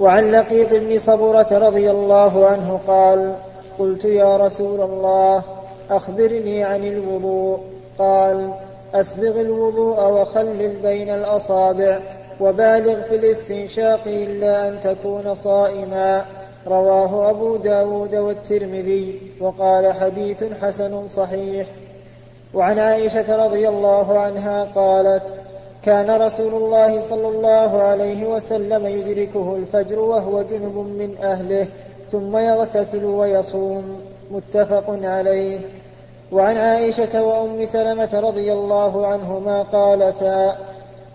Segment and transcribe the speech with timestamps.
[0.00, 3.34] وعن لقيط بن صبرة رضي الله عنه قال
[3.78, 5.42] قلت يا رسول الله
[5.90, 7.60] أخبرني عن الوضوء.
[7.98, 8.52] قال
[8.94, 11.98] أسبغ الوضوء وخلل بين الأصابع
[12.40, 16.24] وبالغ في الاستنشاق إلا أن تكون صائما.
[16.66, 21.66] رواه أبو داود والترمذي وقال حديث حسن صحيح.
[22.54, 25.22] وعن عائشة رضي الله عنها قالت
[25.84, 31.66] كان رسول الله صلى الله عليه وسلم يدركه الفجر وهو جنب من أهله
[32.12, 34.00] ثم يغتسل ويصوم.
[34.30, 35.58] متفق عليه.
[36.32, 40.56] وعن عائشة وأم سلمة رضي الله عنهما قالتا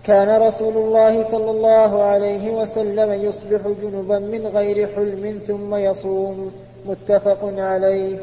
[0.04, 6.52] كان رسول الله صلى الله عليه وسلم يصبح جنبا من غير حلم ثم يصوم.
[6.86, 8.18] متفق عليه.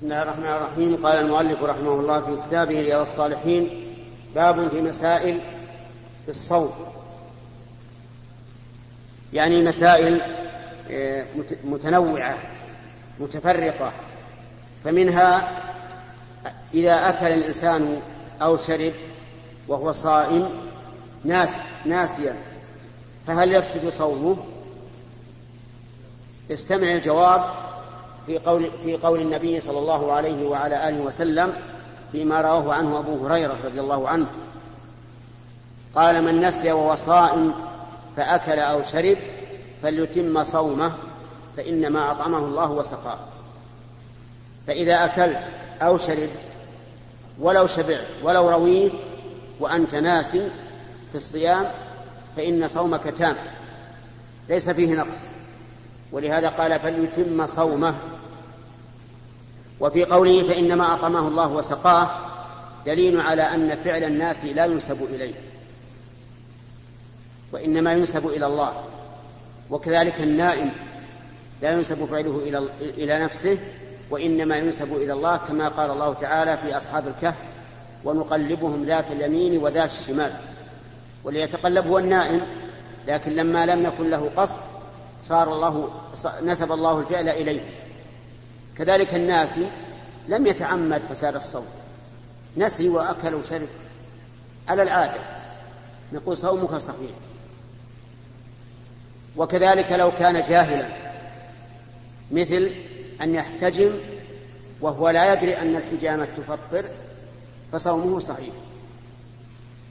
[0.00, 1.06] بسم الله الرحمن الرحيم.
[1.06, 3.70] قال المؤلف رحمه الله في كتابه رياض الصالحين
[4.34, 5.40] باب في مسائل
[6.24, 6.72] في الصوم
[9.32, 10.20] يعني مسائل
[10.90, 11.26] آه،
[11.64, 12.38] متنوعة
[13.18, 13.92] متفرقة.
[14.84, 15.58] فمنها
[16.74, 18.00] إذا أكل الإنسان
[18.42, 18.92] أو شرب
[19.68, 20.48] وهو صائم
[21.24, 21.50] ناس
[21.86, 22.36] ناسيا
[23.26, 24.36] فهل يفسد صومه؟
[26.50, 27.69] استمع الجواب
[28.30, 31.52] في قول في قول النبي صلى الله عليه وعلى آله وسلم
[32.12, 34.26] فيما رواه عنه أبو هريرة رضي الله عنه.
[35.94, 37.54] قال من نسي وهو صائم
[38.16, 39.16] فأكل أو شرب
[39.82, 40.92] فليتم صومه
[41.56, 43.18] فإنما أطعمه الله وسقاه.
[44.66, 45.42] فإذا أكلت
[45.82, 46.30] أو شربت
[47.38, 48.92] ولو شبعت ولو رويت
[49.60, 50.50] وأنت ناسي
[51.10, 51.66] في الصيام
[52.36, 53.36] فإن صومك تام.
[54.48, 55.18] ليس فيه نقص.
[56.12, 57.94] ولهذا قال فليتم صومه
[59.80, 62.08] وفي قوله فإنما أطعمه الله وسقاه
[62.86, 65.34] دليل على أن فعل الناس لا ينسب إليه
[67.52, 68.72] وإنما ينسب إلى الله
[69.70, 70.70] وكذلك النائم
[71.62, 73.58] لا ينسب فعله إلى, إلى نفسه
[74.10, 77.34] وإنما ينسب إلى الله كما قال الله تعالى في أصحاب الكهف
[78.04, 80.32] ونقلبهم ذات اليمين وذات الشمال
[81.24, 82.40] وليتقلب هو النائم
[83.08, 84.58] لكن لما لم يكن له قصد
[85.22, 85.90] صار الله
[86.42, 87.60] نسب الله الفعل إليه.
[88.80, 89.54] كذلك الناس
[90.28, 91.66] لم يتعمد فساد الصوم.
[92.56, 93.68] نسي وأكل وشرب
[94.68, 95.20] على العادة.
[96.12, 97.10] نقول صومك صحيح.
[99.36, 100.88] وكذلك لو كان جاهلا
[102.30, 102.72] مثل
[103.22, 103.92] أن يحتجم
[104.80, 106.90] وهو لا يدري أن الحجامة تفطر
[107.72, 108.54] فصومه صحيح.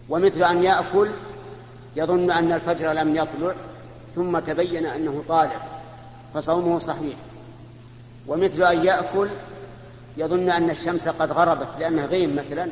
[0.10, 1.10] ومثل أن يأكل
[1.96, 3.56] يظن أن الفجر لم يطلع
[4.16, 5.62] ثم تبين أنه طالع
[6.34, 7.16] فصومه صحيح.
[8.28, 9.30] ومثل أن يأكل
[10.18, 12.68] يظن أن الشمس قد غربت لأنه غيم مثلا.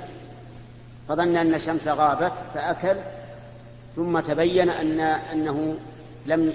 [1.09, 2.97] فظن أن الشمس غابت فأكل.
[3.95, 5.75] ثم تبين أن أنه
[6.25, 6.53] لم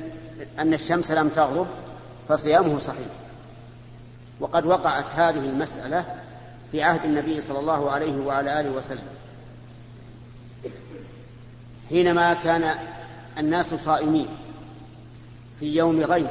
[0.59, 1.67] أن الشمس لم تغرب
[2.29, 3.09] فصيامه صحيح.
[4.41, 6.05] وقد وقعت هذه المسألة
[6.73, 9.09] في عهد النبي صلى الله عليه وعلى آله وسلم.
[11.89, 12.75] حينما كان
[13.39, 14.29] الناس صائمين
[15.61, 16.31] في يوم غيب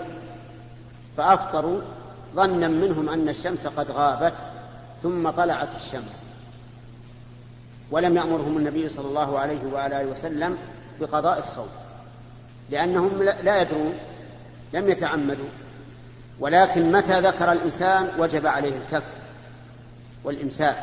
[1.17, 1.81] فأفطروا
[2.35, 4.33] ظنا منهم أن الشمس قد غابت
[5.03, 6.23] ثم طلعت الشمس.
[7.91, 10.57] ولم يأمرهم النبي صلى الله عليه وعلى آله وسلم
[10.99, 11.69] بقضاء الصوم
[12.69, 13.93] لأنهم لا يدرون
[14.73, 15.49] لم يتعمدوا
[16.39, 19.03] ولكن متى ذكر الإنسان وجب عليه الكف
[20.23, 20.77] والإمساك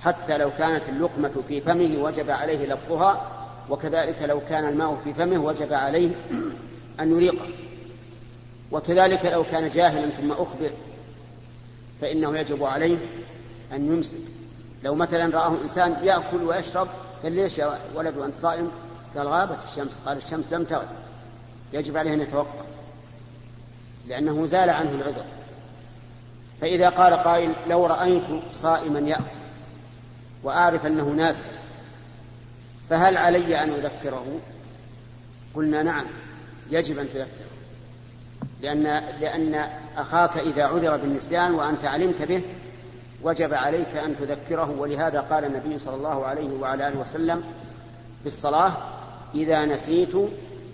[0.00, 3.22] حتى لو كانت اللقمة في فمه وجب عليه لفظها
[3.70, 6.10] وكذلك لو كان الماء في فمه وجب عليه
[7.00, 7.46] أن يريقه
[8.72, 10.70] وكذلك لو كان جاهلا ثم أخبر
[12.00, 12.98] فإنه يجب عليه
[13.72, 14.18] أن يمسك.
[14.84, 16.88] لو مثلا رآه إنسان يأكل ويشرب
[17.22, 18.70] قال ليش يا ولد وأنت صائم؟
[19.16, 20.00] قال غابت الشمس.
[20.06, 20.88] قال الشمس لم تغب
[21.72, 22.64] يجب عليه أن يتوقف
[24.06, 25.24] لأنه زال عنه العذر.
[26.60, 29.24] فإذا قال قائل لو رأيت صائما يأكل
[30.42, 31.46] وأعرف أنه ناس
[32.90, 34.26] فهل علي أن أذكره؟
[35.54, 36.06] قلنا نعم
[36.70, 37.57] يجب أن تذكره.
[38.60, 38.82] لأن,
[39.20, 42.42] لأن أخاك إذا عذر بالنسيان وأنت علمت به
[43.22, 44.70] وجب عليك أن تذكره.
[44.70, 47.44] ولهذا قال النبي صلى الله عليه وعلى آله وسلم
[48.22, 48.72] في الصلاة
[49.34, 50.16] إذا نسيت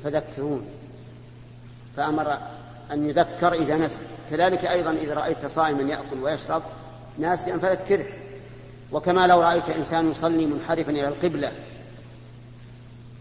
[0.04, 0.66] فذكرون.
[1.96, 2.38] فأمر
[2.92, 4.00] أن يذكر إذا نسي.
[4.30, 6.62] كذلك أيضا إذا رأيت صائما يأكل ويشرب
[7.18, 8.06] ناسيا فذكره.
[8.92, 11.52] وكما لو رأيت إنسان يصلي منحرفا إلى القبلة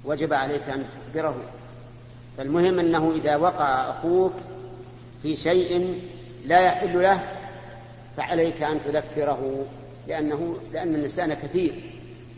[0.05, 1.35] وجب عليك أن تخبره
[2.37, 4.33] فالمهم أنه إذا وقع أخوك
[5.21, 6.01] في شيء
[6.45, 7.23] لا يحل له
[8.17, 9.65] فعليك أن تذكره
[10.07, 11.75] لأنه لأن الإنسان كثير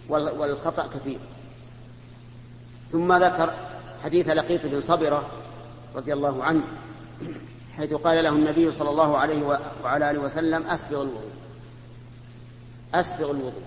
[0.10, 1.20] والخطأ كثير.
[2.92, 3.54] ثم ذكر
[4.04, 5.30] حديث لقيط بن صبرة
[5.96, 6.64] رضي الله عنه
[7.78, 11.32] حيث قال له النبي صلى الله عليه وعلى آله وسلم أسبغ الوضوء.
[12.94, 13.64] أسبغ الوضوء.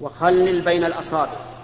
[0.00, 1.55] وخلل بين الأصابع.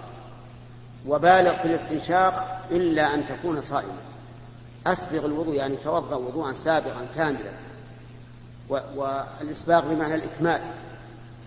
[1.07, 3.97] وبالغ في الاستنشاق إلا أن تكون صائما.
[4.87, 7.51] أسبغ الوضوء يعني توضأ وضوءا سابغا كاملا.
[8.69, 10.61] والإسباغ بمعنى الإكمال.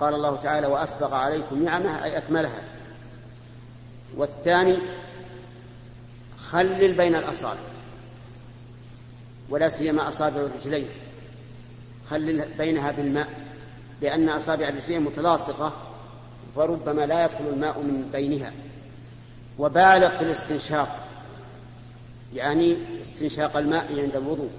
[0.01, 2.63] قال الله تعالى وأسبغ عليكم نعمة أي أكملها.
[4.17, 4.79] والثاني
[6.39, 7.61] خلل بين الأصابع.
[9.51, 10.89] ولا سيما أصابع الرجلين.
[12.11, 13.29] خلل بينها بالماء
[14.03, 15.73] لأن أصابع الرجلين متلاصقة
[16.55, 18.53] وربما لا يدخل الماء من بينها.
[19.59, 21.07] وبالغ في الاستنشاق
[22.35, 24.51] يعني استنشاق الماء عند الوضوء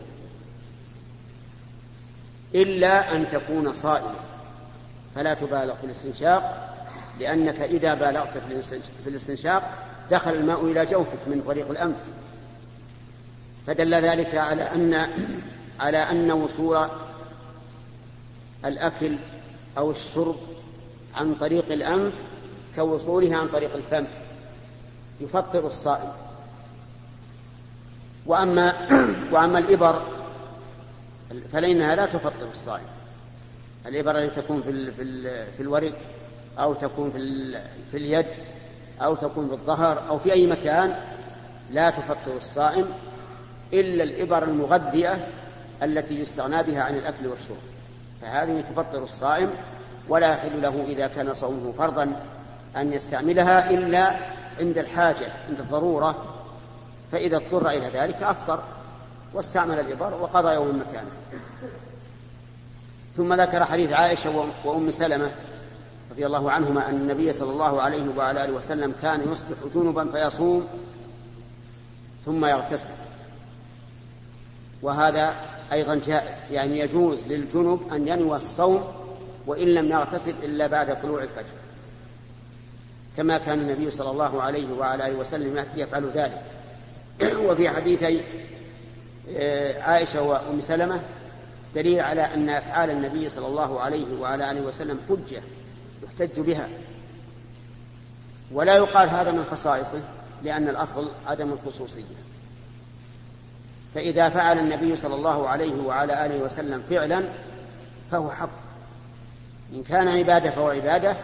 [2.55, 4.15] إلا أن تكون صائما.
[5.15, 6.73] فلا تبالغ في الاستنشاق
[7.19, 8.37] لأنك إذا بالغت
[9.03, 9.73] في الاستنشاق
[10.11, 11.97] دخل الماء إلى جوفك من طريق الأنف.
[13.67, 15.07] فدل ذلك على أن
[15.79, 16.87] على أن وصول
[18.65, 19.15] الأكل
[19.77, 20.35] أو الشرب
[21.15, 22.13] عن طريق الأنف
[22.75, 24.05] كوصوله عن طريق الفم.
[25.21, 26.11] يفطر الصائم.
[28.25, 28.87] وأما
[29.33, 30.01] وأما الإبر
[31.53, 32.87] فلأنها لا تفطر الصائم.
[33.85, 34.91] الإبر التي تكون في
[35.57, 35.95] في الورك
[36.59, 37.51] أو تكون في
[37.91, 38.25] في اليد
[39.01, 40.95] أو تكون في الظهر أو في أي مكان
[41.71, 42.85] لا تفطر الصائم
[43.73, 45.27] إلا الإبر المغذية
[45.83, 47.57] التي يستغنى بها عن الأكل والشرب.
[48.21, 49.49] فهذه تفطر الصائم
[50.09, 52.21] ولا يحل له إذا كان صومه فرضا
[52.77, 54.15] أن يستعملها إلا
[54.59, 56.15] عند الحاجة عند الضرورة
[57.11, 58.63] فإذا اضطر إلى ذلك أفطر
[59.33, 61.11] واستعمل الإبر وقضى يوم مكانه
[63.17, 65.31] ثم ذكر حديث عائشة وأم سلمة
[66.11, 70.67] رضي الله عنهما أن النبي صلى الله عليه وعلى آله وسلم كان يصبح جنبا فيصوم
[72.25, 72.89] ثم يغتسل.
[74.81, 75.35] وهذا
[75.71, 78.83] أيضا جائز يعني يجوز للجنب أن ينوى الصوم
[79.47, 81.55] وإن لم يغتسل إلا بعد طلوع الفجر.
[83.17, 86.41] كما كان النبي صلى الله عليه وعلى آله وسلم يفعل ذلك.
[87.47, 88.21] وفي حديثي
[89.35, 90.99] آه، عائشة وأم سلمة
[91.75, 95.41] دليل على أن أفعال النبي صلى الله عليه وعلى آله وسلم حجة
[96.03, 96.67] يحتج بها.
[98.51, 100.01] ولا يقال هذا من خصائصه
[100.43, 102.03] لأن الأصل عدم الخصوصية.
[103.95, 107.23] فإذا فعل النبي صلى الله عليه وعلى آله وسلم فعلا
[108.11, 108.49] فهو حق.
[109.73, 111.17] إن كان عبادة فهو عبادة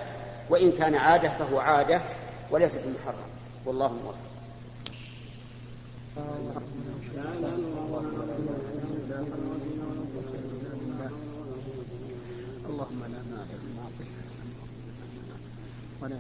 [0.50, 2.02] وإن كان عادة فهو عادة
[2.52, 3.30] وليس بمحرم
[3.66, 4.18] والله موفق.
[12.70, 13.20] اللهم لا
[16.02, 16.16] ولا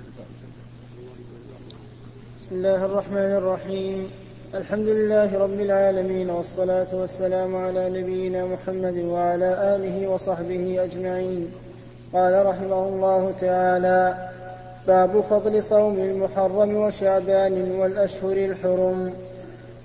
[2.38, 4.12] بسم الله الرحمن الرحيم.
[4.54, 11.52] الحمد لله رب العالمين والصلاة والسلام على نبينا محمد وعلى آله وصحبه أجمعين.
[12.14, 14.16] قال رحمه الله تعالى
[14.88, 19.14] باب فضل صوم المحرم وشعبان والأشهر الحرم.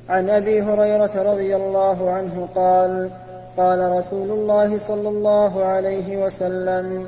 [0.08, 3.10] عن أبي هريرة رضي الله عنه قال
[3.56, 7.06] قال رسول الله صلى الله عليه وسلم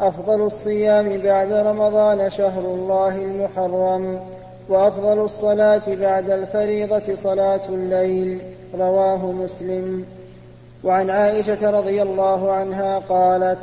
[0.00, 4.20] أفضل الصيام بعد رمضان شهر الله المحرم
[4.68, 8.40] وأفضل الصلاة بعد الفريضة صلاة الليل.
[8.78, 10.04] رواه مسلم.
[10.84, 13.58] وعن عائشة رضي الله عنها قالت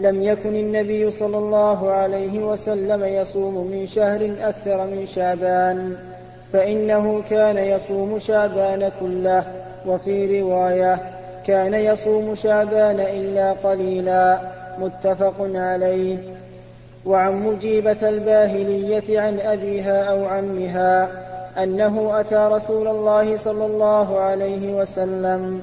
[0.00, 5.96] لم يكن النبي صلى الله عليه وسلم يصوم من شهر أكثر من شعبان
[6.52, 9.44] فإنه كان يصوم شعبان كله
[9.86, 10.98] وفي رواية
[11.46, 14.40] كان يصوم شعبان إلا قليلا
[14.78, 16.18] متفق عليه.
[17.06, 21.08] وعن مجيبة الباهلية عن أبيها أو عمها
[21.62, 25.60] أنه أتى رسول الله صلى الله عليه وسلم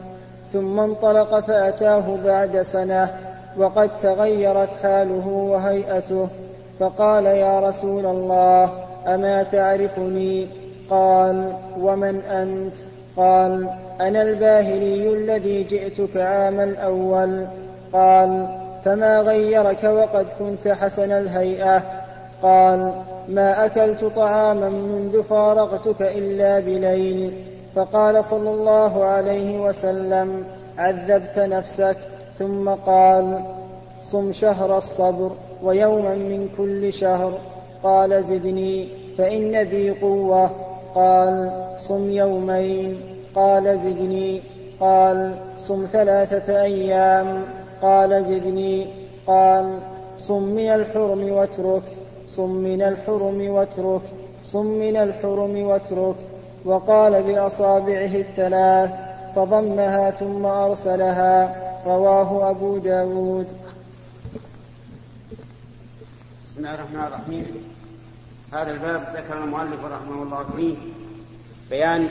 [0.54, 3.10] ثم انطلق فأتاه بعد سنة
[3.58, 6.28] وقد تغيرت حاله وهيئته
[6.80, 8.70] فقال يا رسول الله
[9.08, 10.48] أما تعرفني؟
[10.90, 12.76] قال ومن أنت؟
[13.18, 13.70] قال
[14.02, 17.48] أنا الباهلي الذي جئتك عام الأول.
[17.94, 18.48] قال
[18.86, 21.84] فما غيرك وقد كنت حسن الهيئة.
[22.42, 22.92] قال
[23.28, 27.34] ما أكلت طعاما منذ فارقتك إلا بليل.
[27.76, 30.46] فقال صلى الله عليه وسلم
[30.78, 31.98] عذبت نفسك
[32.40, 33.42] ثم قال
[34.04, 35.32] صم شهر الصبر
[35.64, 37.34] ويوما من كل شهر.
[37.84, 40.50] قال زدني فإن بي قوة.
[40.96, 43.02] قال صم يومين.
[43.36, 44.42] قال زدني.
[44.80, 47.44] قال صم ثلاثة أيام.
[47.82, 48.88] قال زدني.
[49.28, 49.80] قال
[50.18, 51.84] صم من الحرم واترك.
[52.28, 54.02] صم من الحرم واترك.
[54.44, 56.16] صم من الحرم واترك.
[56.66, 58.90] وقال بأصابعه الثلاث
[59.36, 61.67] فضمها ثم أرسلها.
[61.86, 63.48] رواه أبو داود.
[66.46, 67.46] بسم الله الرحمن الرحيم.
[68.54, 70.76] هذا الباب ذكر المؤلف رحمه الله فيه
[71.70, 72.10] بيان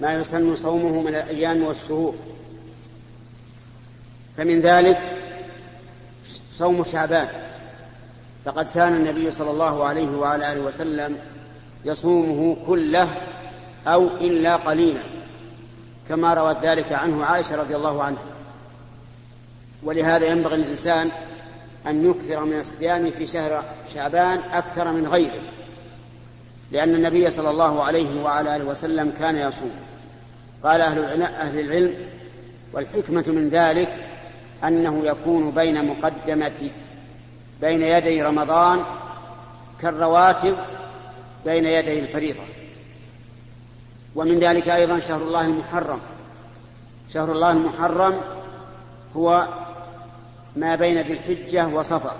[0.00, 2.14] ما يسن صومه من الأيام والشهور.
[4.36, 5.00] فمن ذلك
[6.50, 7.28] صوم شعبان.
[8.44, 11.18] فقد كان النبي صلى الله عليه وعلى آله وسلم
[11.84, 13.08] يصومه كله
[13.86, 15.02] أو إلا قليلا
[16.08, 18.29] كما روت ذلك عنه عائشة رضي الله عنها.
[19.82, 21.10] ولهذا ينبغي للإنسان
[21.86, 25.40] أن يكثر من الصيام في شهر شعبان أكثر من غيره
[26.72, 29.70] لأن النبي صلى الله عليه وعلى آله وسلم كان يصوم.
[30.62, 31.94] قال أهل العلم
[32.72, 34.08] والحكمة من ذلك
[34.64, 36.70] أنه يكون بين مقدمة
[37.60, 38.84] بين يدي رمضان
[39.80, 40.56] كالرواتب
[41.44, 42.40] بين يدي الفريضة.
[44.14, 46.00] ومن ذلك أيضا شهر الله المحرم.
[47.12, 48.20] شهر الله المحرم
[49.16, 49.48] هو
[50.56, 52.14] ما بين ذي الحجة وصفر.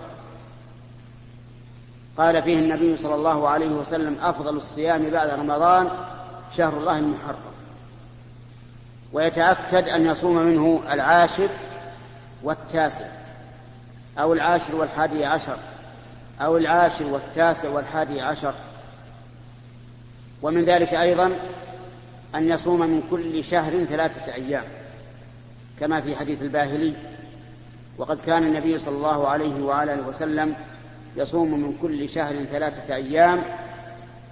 [2.17, 5.91] قال فيه النبي صلى الله عليه وسلم أفضل الصيام بعد رمضان
[6.57, 7.37] شهر الله المحرم.
[9.13, 11.49] ويتأكد أن يصوم منه العاشر
[12.43, 13.07] والتاسع
[14.19, 15.57] أو العاشر والحادي عشر
[16.41, 18.55] أو العاشر والتاسع والحادي عشر.
[20.43, 21.33] ومن ذلك أيضا
[22.35, 24.65] أن يصوم من كل شهر ثلاثة أيام
[25.81, 26.95] كما في حديث الباهلي
[27.99, 30.55] وقد كان النبي صلى الله عليه وعلى آله وسلم
[31.17, 33.43] يصوم من كل شهر ثلاثة أيام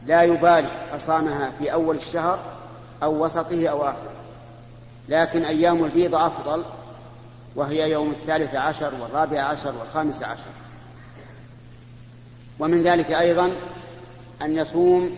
[0.07, 2.39] لا يبالي أصامها في أول الشهر
[3.03, 4.11] أو وسطه أو آخره.
[5.09, 6.65] لكن أيام البيض أفضل
[7.57, 10.51] وهي يوم الثالث عشر والرابع عشر والخامس عشر.
[12.59, 13.57] ومن ذلك أيضا
[14.43, 15.17] أن يصوم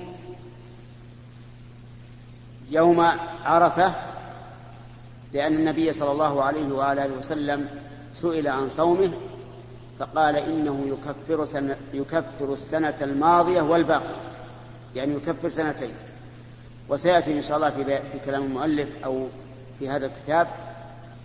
[2.70, 3.00] يوم
[3.44, 3.94] عرفة
[5.32, 7.68] لأن النبي صلى الله عليه وآله وسلم
[8.14, 9.10] سئل عن صومه
[9.98, 14.16] فقال إنه يكفر, سنة يكفر السنة الماضية والباقية
[14.96, 15.94] يعني يكفر سنتين.
[16.88, 19.26] وسيأتي إن شاء الله في, في كلام المؤلف أو
[19.78, 20.46] في هذا الكتاب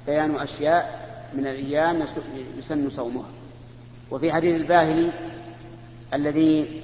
[0.07, 2.05] بيان أشياء من الأيام
[2.57, 3.29] يسن صومها.
[4.11, 5.11] وفي حديث الباهلي
[6.13, 6.81] الذي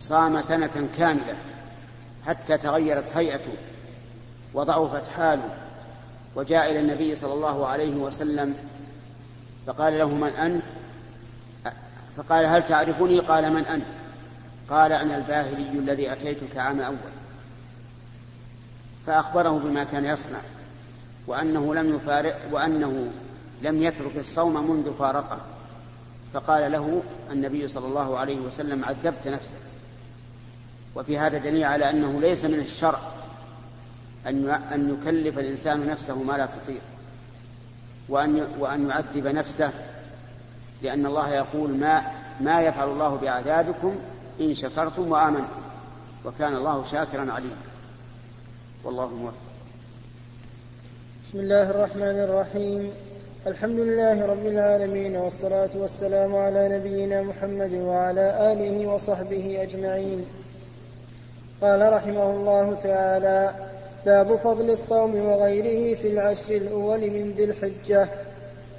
[0.00, 1.36] صام سنة كاملة
[2.26, 3.54] حتى تغيرت هيئته
[4.54, 5.63] وضعفت حاله
[6.36, 8.56] وجاء إلى النبي صلى الله عليه وسلم
[9.66, 10.64] فقال له من أنت؟
[12.16, 13.86] فقال هل تعرفني؟ قال من أنت؟
[14.70, 16.96] قال أنا الباهلي الذي أتيتك عام أول.
[19.06, 20.38] فأخبره بما كان يصنع
[21.26, 23.10] وأنه لم يفارق وأنه
[23.62, 25.40] لم يترك الصوم منذ فارقه.
[26.32, 29.58] فقال له النبي صلى الله عليه وسلم عذبت نفسك.
[30.96, 33.00] وفي هذا دليل على أنه ليس من الشرع
[34.26, 36.80] أن أن يكلف الإنسان نفسه ما لا تطيق.
[38.08, 39.70] وأن وأن يعذب نفسه
[40.82, 42.02] لأن الله يقول ما
[42.40, 43.96] ما يفعل الله بعذابكم
[44.40, 45.62] إن شكرتم وآمنتم.
[46.24, 47.56] وكان الله شاكرا عليما
[48.84, 49.34] والله موفق.
[51.24, 52.92] بسم الله الرحمن الرحيم.
[53.46, 60.24] الحمد لله رب العالمين والصلاة والسلام على نبينا محمد وعلى آله وصحبه أجمعين.
[61.62, 63.54] قال رحمه الله تعالى
[64.06, 68.08] باب فضل الصوم وغيره في العشر الأول من ذي الحجة.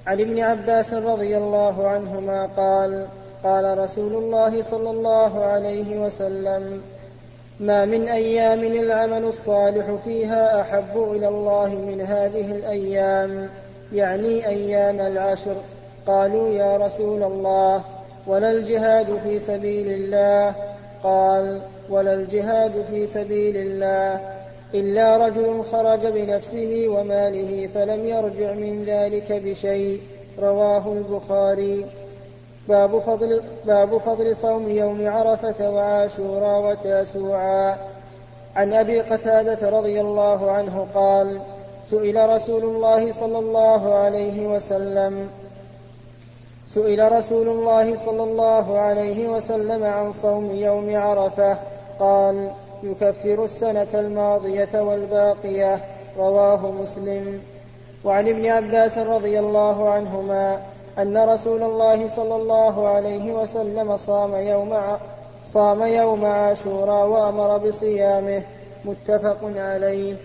[0.08, 3.08] عن ابن عباس رضي الله عنهما قال
[3.44, 6.82] قال رسول الله صلى الله عليه وسلم
[7.60, 13.50] ما من أيام العمل الصالح فيها أحب إلى الله من هذه الأيام
[13.94, 15.56] يعني أيام العشر.
[16.08, 17.84] قالوا يا رسول الله
[18.28, 20.56] ولا الجهاد في سبيل الله.
[21.04, 24.35] قال ولا الجهاد في سبيل الله.
[24.80, 30.02] إلا رجل خرج بنفسه وماله فلم يرجع من ذلك بشيء.
[30.40, 31.86] رواه البخاري.
[32.70, 37.78] باب فضل, باب فضل صوم يوم عرفة وعاشورا وتاسوعا.
[38.56, 41.40] عن أبي قتادة رضي الله عنه قال
[41.86, 45.30] سئل رسول الله صلى الله عليه وسلم
[46.66, 51.58] سئل رسول الله صلى الله عليه وسلم عن صوم يوم عرفة
[52.00, 52.50] قال
[52.84, 55.80] يكفر السنة الماضية والباقية
[56.18, 57.42] رواه مسلم.
[58.04, 60.62] وعن ابن عباس رضي الله عنهما
[60.98, 64.78] أن رسول الله صلى الله عليه وسلم صام يوم
[65.44, 68.44] صام يوم عاشورا وأمر بصيامه.
[68.86, 70.16] متفق عليه.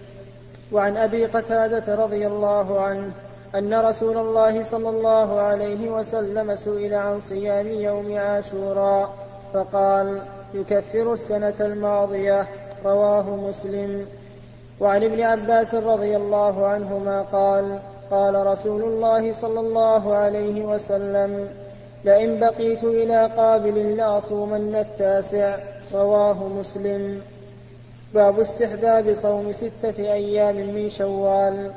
[0.73, 3.13] وعن أبي قتادة رضي الله عنه
[3.55, 9.15] أن رسول الله صلى الله عليه وسلم سئل عن صيام يوم عاشورا
[9.55, 10.23] فقال
[10.55, 12.47] يكفر السنة الماضية
[12.85, 14.07] رواه مسلم.
[14.81, 17.81] وعن ابن عباس رضي الله عنهما قال
[18.11, 21.49] قال رسول الله صلى الله عليه وسلم
[22.05, 25.59] لئن بقيت إلى قابل لأصومن التاسع.
[25.95, 27.23] رواه مسلم.
[28.15, 31.71] باب استحباب صوم ستة أيام من شوال.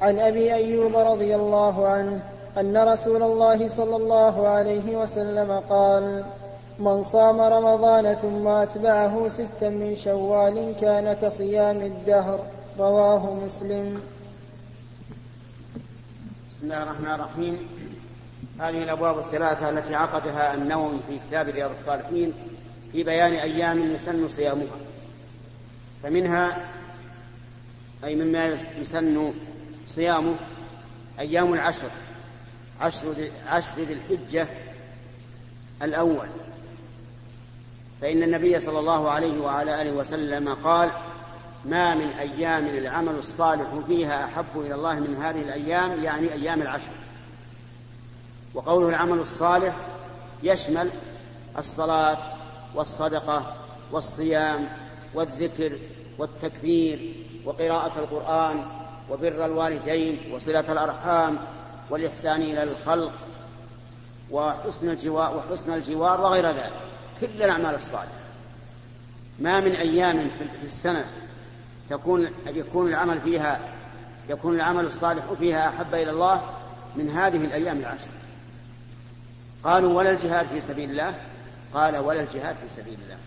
[0.00, 2.22] عن أبي أيوب رضي الله عنه
[2.60, 6.24] أن رسول الله صلى الله عليه وسلم قال
[6.78, 12.40] من صام رمضان ثم أتبعه ستا من شوال كان كصيام الدهر.
[12.78, 14.02] رواه مسلم.
[16.50, 17.68] بسم الله الرحمن الرحيم.
[18.60, 22.32] هذه الأبواب الثلاثة التي عقدها النووي في كتاب رياض الصالحين
[22.92, 24.76] في بيان أيام يسن صيامها.
[26.02, 26.58] فمنها
[28.04, 29.34] أي مما يسن
[29.86, 30.34] صيامه
[31.18, 31.90] أيام العشر
[32.80, 33.10] عشر
[33.76, 34.48] ذي, الحجة
[35.82, 36.28] الأول.
[38.00, 40.90] فإن النبي صلى الله عليه وعلى آله وسلم قال
[41.64, 46.92] ما من أيام العمل الصالح فيها أحب إلى الله من هذه الأيام؟ يعني أيام العشر.
[48.54, 49.76] وقوله العمل الصالح
[50.42, 50.90] يشمل
[51.58, 52.18] الصلاة
[52.74, 53.54] والصدقة
[53.92, 54.68] والصيام
[55.14, 55.78] والذكر
[56.18, 58.64] والتكبير وقراءة القرآن
[59.10, 61.38] وبر الوالدين وصلة الأرحام
[61.90, 63.12] والإحسان إلى الخلق
[64.30, 66.85] وحسن الجوار وحسن الجوار وغير ذلك.
[67.20, 68.26] كل الأعمال الصالحة.
[69.38, 70.30] ما من أيام
[70.60, 71.04] في السنة
[71.90, 73.60] تكون يكون العمل فيها
[74.28, 76.50] يكون العمل الصالح فيها أحب إلى الله
[76.96, 78.08] من هذه الأيام العشر.
[79.64, 81.14] قالوا ولا الجهاد في سبيل الله.
[81.74, 83.18] قال ولا الجهاد في سبيل الله.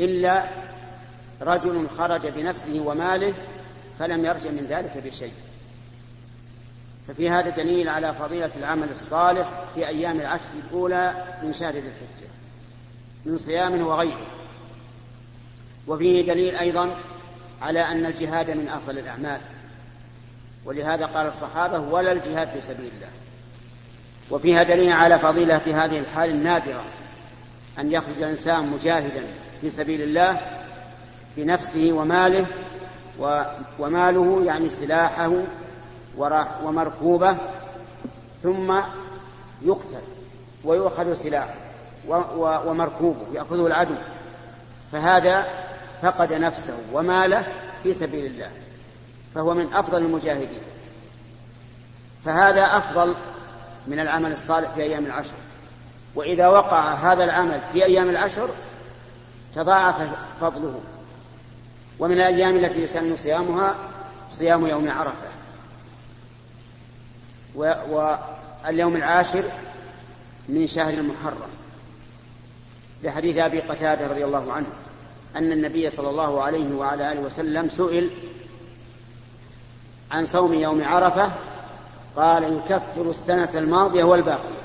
[0.00, 0.48] إلا
[1.42, 3.34] رجل خرج بنفسه وماله
[3.98, 5.32] فلم يرجع من ذلك بشيء.
[7.08, 12.35] ففي هذا دليل على فضيلة العمل الصالح في أيام العشر الأولى من شهر ذي الحجة.
[13.26, 14.26] من صيام وغيره.
[15.86, 16.96] وفيه دليل أيضا
[17.62, 19.40] على أن الجهاد من أفضل الأعمال.
[20.64, 23.08] ولهذا قال الصحابة ولا الجهاد في سبيل الله.
[24.30, 26.84] وفيها دليل على فضيلة هذه الحال النادرة
[27.78, 29.22] أن يخرج الإنسان مجاهدا
[29.60, 30.40] في سبيل الله
[31.36, 32.46] بنفسه وماله
[33.78, 35.32] وماله يعني سلاحه
[36.64, 37.36] ومركوبه
[38.42, 38.80] ثم
[39.62, 40.02] يقتل
[40.64, 41.65] ويؤخذ سلاحه.
[42.38, 43.94] ومركوبه يأخذه العدو.
[44.92, 45.46] فهذا
[46.02, 47.46] فقد نفسه وماله
[47.82, 48.50] في سبيل الله
[49.34, 50.62] فهو من أفضل المجاهدين.
[52.24, 53.14] فهذا أفضل
[53.86, 55.34] من العمل الصالح في أيام العشر.
[56.14, 58.48] وإذا وقع هذا العمل في أيام العشر
[59.54, 60.08] تضاعف
[60.40, 60.80] فضله.
[61.98, 63.74] ومن الأيام التي يسن صيامها
[64.30, 65.28] صيام يوم عرفة.
[67.54, 69.44] واليوم العاشر
[70.48, 71.50] من شهر المحرم.
[73.02, 74.66] لحديث أبي قتادة رضي الله عنه
[75.36, 78.10] أن النبي صلى الله عليه وعلى آله وسلم سئل
[80.10, 81.32] عن صوم يوم عرفة
[82.16, 84.56] قال يكفر السنة الماضية والباقية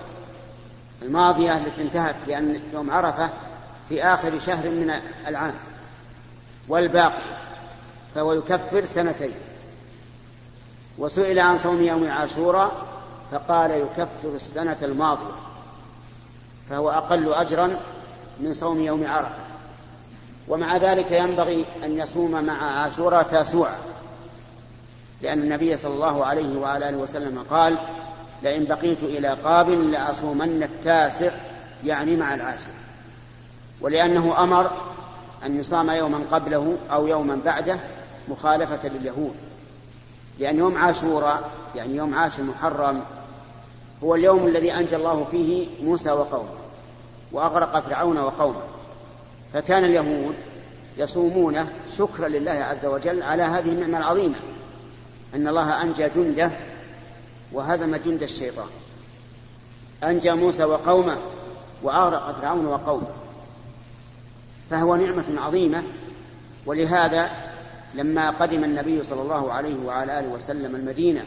[1.01, 3.29] الماضية التي انتهت لأن يوم عرفة
[3.89, 4.93] في آخر شهر من
[5.27, 5.53] العام
[6.67, 7.21] والباقي
[8.15, 9.33] فهو يكفر سنتين.
[10.97, 12.71] وسئل عن صوم يوم عاشوراء
[13.31, 15.31] فقال يكفر السنة الماضية
[16.69, 17.79] فهو أقل أجرا
[18.41, 19.51] من صوم يوم عرفة.
[20.47, 23.75] ومع ذلك ينبغي أن يصوم مع عاشوراء تاسوعا
[25.21, 27.77] لأن النبي صلى الله عليه وعلى آله وسلم قال
[28.43, 31.31] لئن بقيت إلى قابل لأصومن التاسع
[31.85, 32.71] يعني مع العاشر.
[33.81, 34.71] ولأنه أمر
[35.45, 37.79] أن يصام يوما قبله أو يوما بعده
[38.27, 39.35] مخالفة لليهود.
[40.39, 43.03] لأن يوم عاشوراء يعني يوم عاشر محرم
[44.03, 46.60] هو اليوم الذي أنجى الله فيه موسى وقومه.
[47.33, 48.61] وأغرق فرعون وقومه.
[49.53, 50.35] فكان اليهود
[50.97, 54.35] يصومونه شكرا لله عز وجل على هذه النعمة العظيمة
[55.35, 56.51] أن الله أنجى جنده
[57.53, 58.67] وهزم جند الشيطان.
[60.03, 61.17] أنجى موسى وقومه
[61.83, 63.07] وأغرق فرعون وقومه.
[64.69, 65.83] فهو نعمة عظيمة
[66.65, 67.29] ولهذا
[67.95, 71.25] لما قدم النبي صلى الله عليه وعلى آله وسلم المدينة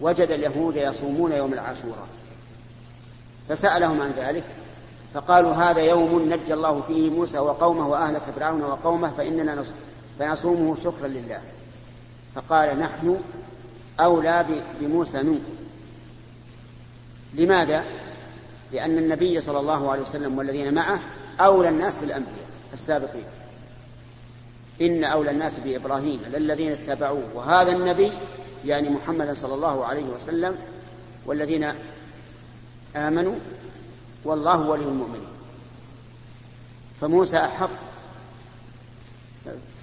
[0.00, 2.06] وجد اليهود يصومون يوم العاشوراء.
[3.48, 4.44] فسألهم عن ذلك
[5.14, 9.64] فقالوا هذا يوم نجى الله فيه موسى وقومه وأهلك فرعون وقومه فإننا
[10.18, 11.40] فنصومه شكرا لله.
[12.34, 13.20] فقال نحن
[14.00, 14.46] أولى
[14.80, 15.54] بموسى منكم.
[17.34, 17.84] لماذا؟
[18.72, 21.00] لأن النبي صلى الله عليه وسلم والذين معه
[21.40, 23.24] أولى الناس بالأنبياء السابقين.
[24.80, 27.24] إن أولى الناس بإبراهيم للذين اتبعوه.
[27.34, 28.12] وهذا النبي
[28.64, 30.58] يعني محمد صلى الله عليه وسلم
[31.26, 31.72] والذين
[32.96, 33.34] آمنوا
[34.24, 35.28] والله ولي المؤمنين.
[37.00, 37.70] فموسى أحق.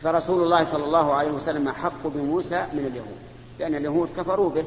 [0.03, 3.17] فرسول الله صلى الله عليه وسلم أحق بموسى من اليهود
[3.59, 4.65] لأن اليهود كفروا به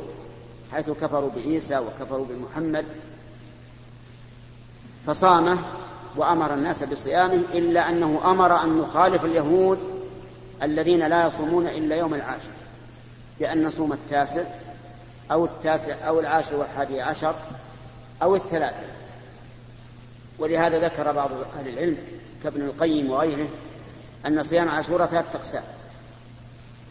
[0.73, 2.85] حيث كفروا بعيسى وكفروا بمحمد.
[5.07, 5.59] فصامه
[6.17, 9.79] وأمر الناس بصيامه إلا أنه أمر أن نخالف اليهود
[10.63, 12.51] الذين لا يصومون إلا يوم العاشر
[13.41, 14.43] بأن نصوم التاسع
[15.33, 17.35] أو التاسع أو العاشر والحادي عشر
[18.23, 19.00] أو الثلاثة.
[20.41, 21.99] ولهذا ذكر بعض أهل العلم
[22.45, 23.49] كابن القيم وغيره
[24.27, 25.63] أن صيام عاشوراء ثلاثة أقسام.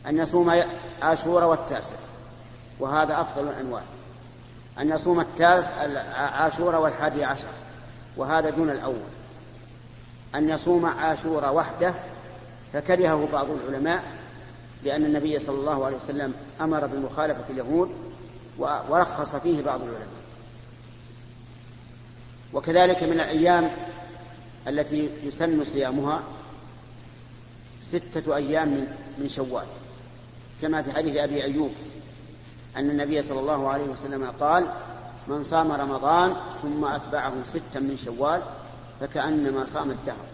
[0.07, 0.63] أن يصوم
[1.01, 1.95] عاشوراء والتاسع
[2.79, 3.81] وهذا أفضل الأنواع
[4.79, 5.73] أن يصوم التاسع
[6.15, 7.47] عاشوراء والحادي عشر
[8.17, 9.09] وهذا دون الأول.
[10.35, 11.93] أن يصوم عاشوراء وحده
[12.73, 14.03] فكرهه بعض العلماء
[14.83, 17.91] لأن النبي صلى الله عليه وسلم أمر بمخالفة اليهود
[18.89, 20.18] ورخص فيه بعض العلماء.
[22.53, 23.71] وكذلك من الأيام
[24.67, 26.23] التي يسن صيامها
[27.81, 29.65] ستة أيام من شوال.
[30.61, 31.71] كما في حديث أبي أيوب
[32.77, 34.71] أن النبي صلى الله عليه وسلم قال
[35.27, 38.41] من صام رمضان ثم أتبعه ستا من شوال
[38.99, 40.25] فكأنما صام الدهر.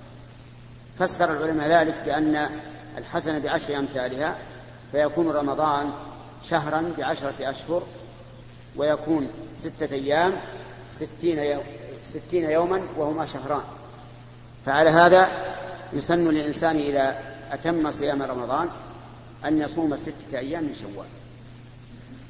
[1.00, 2.50] فسر العلماء ذلك بأن
[2.98, 4.38] الحسنة بعشر أمثالها
[4.92, 5.92] فيكون رمضان
[6.44, 7.84] شهرا بعشرة أشهر
[8.76, 10.34] ويكون ستة أيام
[10.92, 11.40] ستين,
[12.04, 13.64] ستين يوما وهما شهران.
[14.66, 15.28] فعلى هذا
[15.94, 17.20] يسن للإنسان إذا
[17.52, 18.70] أتم صيام رمضان
[19.46, 21.08] أن يصوم ستة أيام من شوال.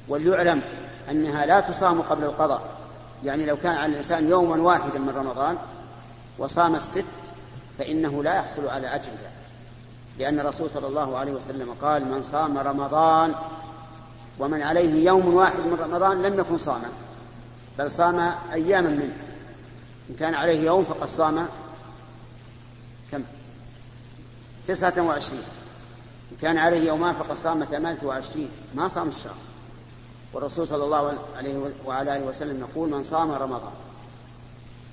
[0.08, 0.62] وليعلم
[1.10, 2.76] أنها لا تصام قبل القضاء.
[3.24, 5.56] يعني لو كان على الإنسان يوما واحدا من رمضان
[6.38, 7.04] وصام الست
[7.78, 9.30] فإنه لا يحصل على أجرها
[10.18, 13.34] لأن الرسول صلى الله عليه وسلم قال من صام رمضان
[14.38, 16.88] ومن عليه يوم واحد من رمضان لم يكن صاما
[17.78, 19.16] بل صام أياما منه.
[20.10, 21.48] إن كان عليه يوم فقد صام
[23.12, 23.24] كم؟
[24.68, 25.42] تسعة وعشرين.
[26.32, 28.48] إن كان عليه يومان فقد صام ثمانية وعشرين.
[28.74, 29.34] ما صام الشهر.
[30.32, 33.72] والرسول صلى الله عليه وعلى آله وسلم يقول من صام رمضان.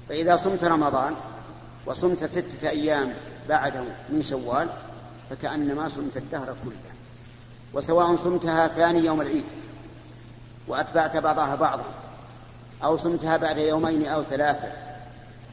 [0.10, 1.15] فإذا صمت رمضان
[1.86, 3.13] وصمت ستة أيام
[3.49, 4.67] بعده من شوال
[5.30, 6.93] فكأنما صمت الدهر كله.
[7.73, 9.45] وسواء صمتها ثاني يوم العيد
[10.67, 11.86] وأتبعت بعضها بعضا
[12.84, 14.67] أو صمتها بعد يومين أو ثلاثة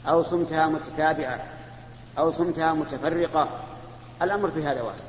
[0.07, 1.45] أو صمتها متتابعة
[2.19, 3.49] أو صمتها متفرقة.
[4.23, 5.09] الأمر في هذا واسع.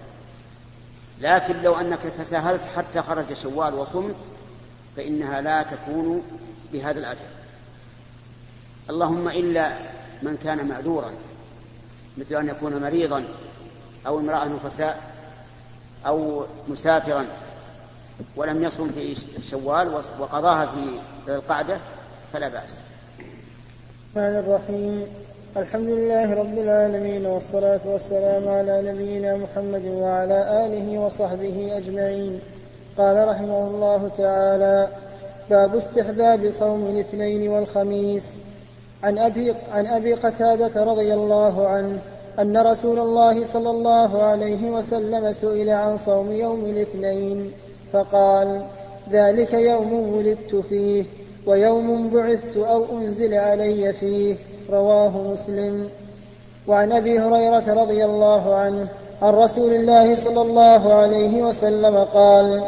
[1.19, 4.15] لكن لو أنك تساهلت حتى خرج شوال وصمت
[4.97, 6.23] فإنها لا تكون
[6.73, 7.25] بهذا الأجر.
[8.89, 9.77] اللهم إلا
[10.21, 11.11] من كان معذورا
[12.17, 13.25] مثل أن يكون مريضا
[14.07, 15.11] أو امرأة نفساء
[16.05, 17.25] أو مسافرا
[18.35, 19.15] ولم يصم في
[19.49, 20.99] شوال وقضاها في
[21.31, 21.79] القعدة
[22.33, 22.79] فلا بأس.
[24.15, 25.05] الرحمن الرحيم.
[25.57, 32.39] الحمد لله رب العالمين والصلاة والسلام على نبينا محمد وعلى آله وصحبه أجمعين.
[32.97, 34.87] قال رحمه الله تعالى
[35.49, 38.41] باب استحباب صوم الاثنين والخميس.
[39.03, 41.97] عن أبي, عن أبي قتادة رضي الله عنه
[42.39, 47.51] أن رسول الله صلى الله عليه وسلم سئل عن صوم يوم الاثنين
[47.93, 48.61] فقال
[49.11, 51.03] ذلك يوم ولدت فيه.
[51.45, 54.35] ويوم بعثت أو أنزل علي فيه
[54.71, 55.89] رواه مسلم.
[56.67, 58.87] وعن أبي هريرة رضي الله عنه
[59.21, 62.63] عن رسول الله صلى الله عليه وسلم قال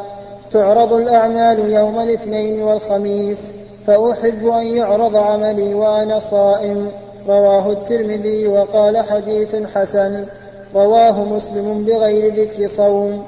[0.52, 3.52] تعرض الأعمال يوم الاثنين والخميس
[3.88, 6.92] فأحب أن يعرض عملي وأنا صائم.
[7.28, 10.26] رواه الترمذي وقال حديث حسن
[10.76, 13.24] رواه مسلم بغير ذكر صوم.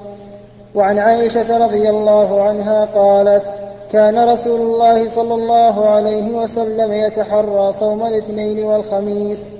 [0.75, 3.64] وعن عائشة رضي الله عنها قالت
[3.95, 9.53] كان رسول الله صلى الله عليه وسلم يتحرى صوم الاثنين والخميس.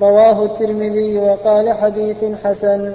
[0.00, 2.92] رواه الترمذي وقال حديث حسن.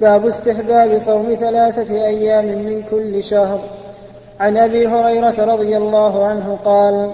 [0.00, 3.60] باب استحباب صوم ثلاثة أيام من كل شهر.
[4.40, 7.10] عن أبي هريرة رضي الله عنه قال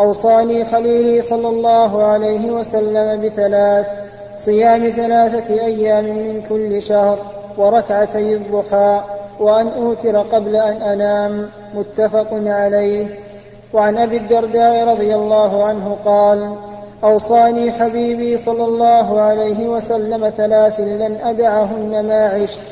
[0.00, 3.86] أوصاني خليلي صلى الله عليه وسلم بثلاث
[4.36, 7.18] صيام ثلاثة أيام من كل شهر
[7.58, 9.13] وركعتي الضحى.
[9.40, 13.06] وأن أوتر قبل أن أنام متفق عليه.
[13.72, 16.56] وعن أبي الدرداء رضي الله عنه قال
[17.04, 22.62] أوصاني حبيبي صلى الله عليه وسلم ثلاث لن أدعهن ما عشت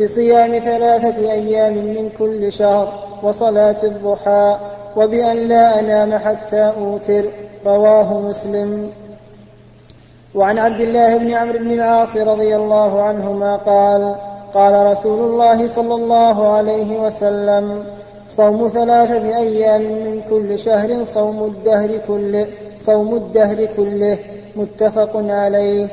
[0.00, 4.56] بصيام ثلاثة أيام من كل شهر وصلاة الضحى
[4.96, 7.24] وبأن لا أنام حتى أوتر.
[7.66, 8.90] رواه مسلم.
[10.34, 14.14] وعن عبد الله بن عمرو بن العاص رضي الله عنهما قال
[14.54, 17.84] قال رسول الله صلى الله عليه وسلم
[18.28, 22.46] صوم ثلاثة أيام من كل شهر صوم الدهر كله
[22.78, 24.18] صوم الدهر كله
[24.56, 25.88] متفق عليه.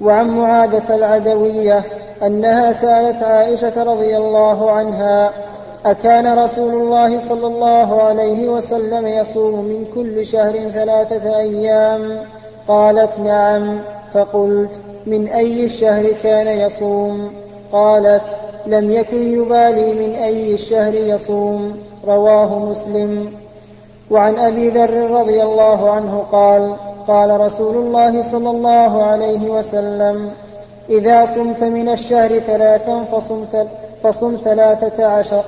[0.00, 1.82] وعن معاذة العدوية
[2.22, 5.30] أنها سألت عائشة رضي الله عنها
[5.86, 12.24] أكان رسول الله صلى الله عليه وسلم يصوم من كل شهر ثلاثة أيام؟
[12.68, 13.78] قالت نعم.
[14.14, 17.32] فقلت من أي الشهر كان يصوم؟
[17.72, 23.32] قالت لم يكن يبالي من أي الشهر يصوم رواه مسلم.
[24.10, 26.76] وعن أبي ذر رضي الله عنه قال
[27.08, 30.30] قال رسول الله صلى الله عليه وسلم
[30.88, 33.44] إذا صمت من الشهر ثلاثا فصم,
[34.02, 35.44] فصم ثلاثة عشر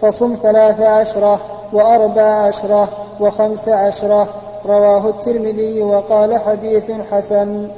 [0.00, 1.40] فصم ثلاث عشرة
[1.72, 2.88] وأربع عشرة
[3.20, 4.28] وخمس عشرة
[4.66, 7.68] رواه الترمذي وقال حديث حسن.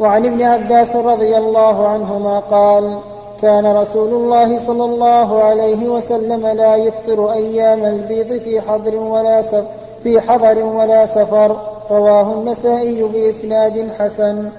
[0.00, 3.00] وعن ابن عباس رضي الله عنهما قال
[3.40, 9.66] كان رسول الله صلى الله عليه وسلم لا يفطر أيام البيض في حضر ولا سفر
[10.02, 11.56] في حضر ولا سفر
[11.90, 14.50] رواه النسائي بإسناد حسن.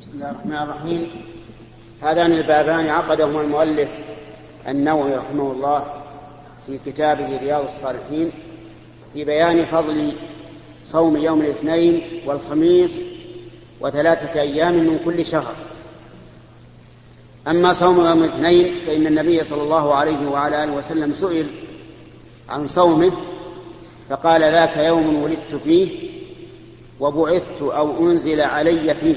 [0.00, 1.10] بسم الله الرحمن الرحيم.
[2.02, 3.88] هذان البابان عقدهما المؤلف
[4.68, 5.84] النووي رحمه الله
[6.66, 8.30] في كتابه رياض الصالحين
[9.14, 10.12] في بيان فضل
[10.84, 13.00] صوم يوم الاثنين والخميس
[13.80, 15.54] وثلاثة أيام من كل شهر.
[17.48, 21.46] أما صوم يوم الاثنين فإن النبي صلى الله عليه وعلى آله وسلم سئل
[22.48, 23.12] عن صومه
[24.08, 26.10] فقال ذاك يوم ولدت فيه
[27.00, 29.14] وبعثت أو أنزل علي فيه.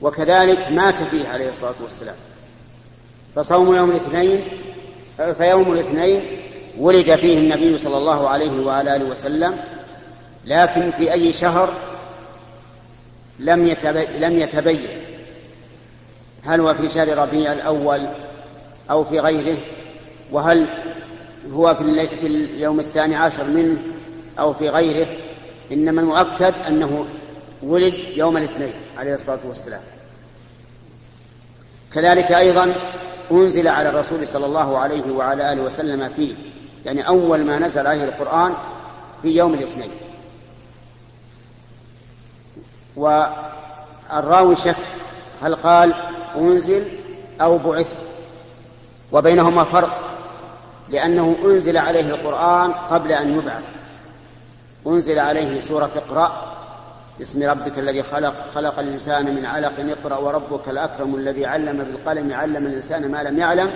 [0.00, 2.16] وكذلك مات فيه عليه الصلاة والسلام.
[3.36, 4.40] فصوم يوم الاثنين
[5.38, 6.22] فيوم الاثنين
[6.78, 9.56] ولد فيه النبي صلى الله عليه وعلى آله وسلم
[10.44, 11.74] لكن في أي شهر
[13.38, 13.76] لم
[14.18, 14.88] لم يتبين.
[16.44, 18.08] هل هو في شهر ربيع الأول
[18.90, 19.58] أو في غيره؟
[20.32, 20.66] وهل
[21.52, 23.78] هو في اليوم الثاني عشر منه
[24.38, 25.06] أو في غيره؟
[25.72, 27.06] إنما المؤكد أنه
[27.62, 29.80] ولد يوم الاثنين عليه الصلاة والسلام.
[31.94, 32.74] كذلك أيضا
[33.32, 36.34] أنزل على الرسول صلى الله عليه وعلى آله وسلم فيه
[36.84, 38.54] يعني أول ما نزل عليه القرآن
[39.22, 39.90] في يوم الاثنين.
[42.98, 44.76] والراوي شك
[45.42, 45.94] هل قال
[46.36, 46.88] أنزل
[47.40, 47.98] أو بعثت؟
[49.12, 49.90] وبينهما فرق
[50.88, 53.64] لأنه أنزل عليه القرآن قبل أن يبعث.
[54.86, 56.54] أنزل عليه سورة اقرأ.
[57.18, 62.66] باسم ربك الذي خلق خلق الإنسان من علق اقرأ وربك الأكرم الذي علم بالقلم علم
[62.66, 63.70] الإنسان ما لم يعلم.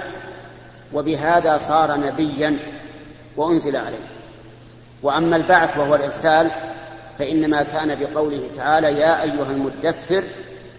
[0.93, 2.59] وبهذا صار نبيا
[3.37, 4.07] وأنزل عليه.
[5.03, 6.51] وأما البعث وهو الإرسال
[7.19, 10.25] فإنما كان بقوله تعالى يا أيها المدثر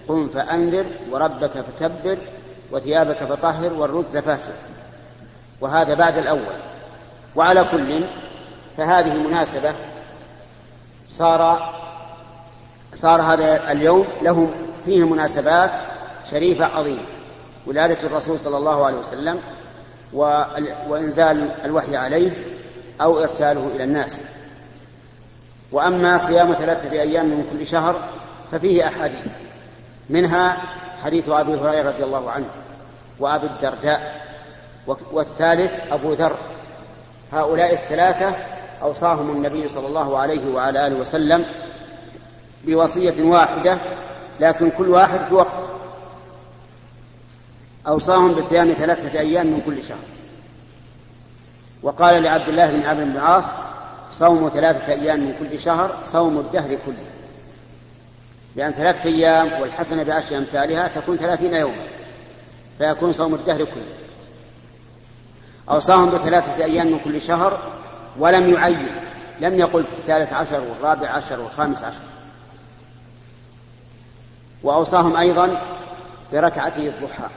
[0.08, 2.18] قم فأنذر وربك فكبر
[2.72, 4.54] وثيابك فطهر والرجز فاهجر
[5.62, 6.56] وهذا بعد الأول.
[7.36, 8.04] وعلى كل
[8.78, 9.74] فهذه مناسبة.
[11.08, 11.74] صار
[12.94, 14.50] صار هذا اليوم له
[14.86, 15.72] فيه مناسبات
[16.32, 17.04] شريفة عظيمة.
[17.68, 19.40] ولادة الرسول صلى الله عليه وسلم
[20.88, 22.32] وإنزال الوحي عليه
[23.02, 24.22] أو إرساله إلى الناس.
[25.74, 28.00] وأما صيام ثلاثة أيام من كل شهر
[28.52, 29.28] ففيه أحاديث.
[30.10, 30.58] منها
[31.04, 32.46] حديث أبي هريرة رضي الله عنه
[33.20, 34.22] وأبي الدرداء
[35.12, 36.38] والثالث أبو ذر.
[37.32, 38.36] هؤلاء الثلاثة
[38.82, 41.46] أوصاهم النبي صلى الله عليه وعلى آله وسلم
[42.66, 43.80] بوصية واحدة
[44.40, 45.64] لكن كل واحد في وقت.
[47.88, 49.98] أوصاهم بصيام ثلاثة أيام من كل شهر.
[51.84, 53.46] وقال لعبد الله بن عمرو بن العاص
[54.14, 57.06] صوم ثلاثة أيام من كل شهر صوم الدهر كله.
[58.56, 61.86] لأن ثلاثة أيام والحسنة بعشر أمثالها تكون ثلاثين يوما
[62.78, 63.94] فيكون صوم الدهر كله.
[65.70, 67.60] أوصاهم بثلاثة أيام من كل شهر
[68.20, 68.88] ولم يعين
[69.40, 72.04] لم يقل في الثالث عشر والرابع عشر والخامس عشر.
[74.64, 75.62] وأوصاهم أيضا
[76.34, 77.30] بركعتي الضحى.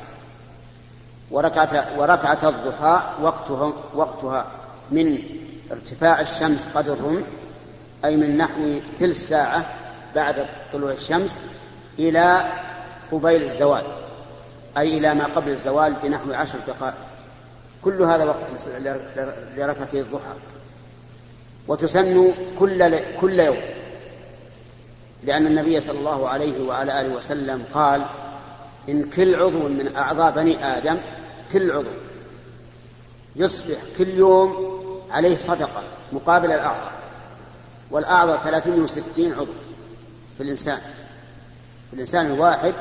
[1.30, 4.46] وركعة, وركعة الضحى وقتها, وقتها
[4.90, 5.18] من
[5.72, 7.26] ارتفاع الشمس قدر الرمح
[8.04, 9.74] أي من نحو ثلث ساعة
[10.14, 11.38] بعد طلوع الشمس
[11.98, 12.52] إلى
[13.12, 13.84] قبيل الزوال
[14.78, 16.94] أي إلى ما قبل الزوال بنحو عشر دقائق.
[17.84, 18.68] كل هذا وقت
[19.56, 20.34] لركعتي الضحى.
[21.68, 23.60] وتسن كل كل يوم.
[25.24, 28.04] لأن النبي صلى الله عليه وعلى آله وسلم قال
[28.88, 30.96] إن كل عضو من أعضاء بني آدم
[31.52, 31.90] كل عضو
[33.36, 34.76] يصبح كل يوم
[35.16, 36.92] عليه صدقة مقابل الأعضاء
[37.90, 39.52] والأعضاء 360 عضو
[40.36, 40.78] في الإنسان.
[41.90, 42.74] في الإنسان الواحد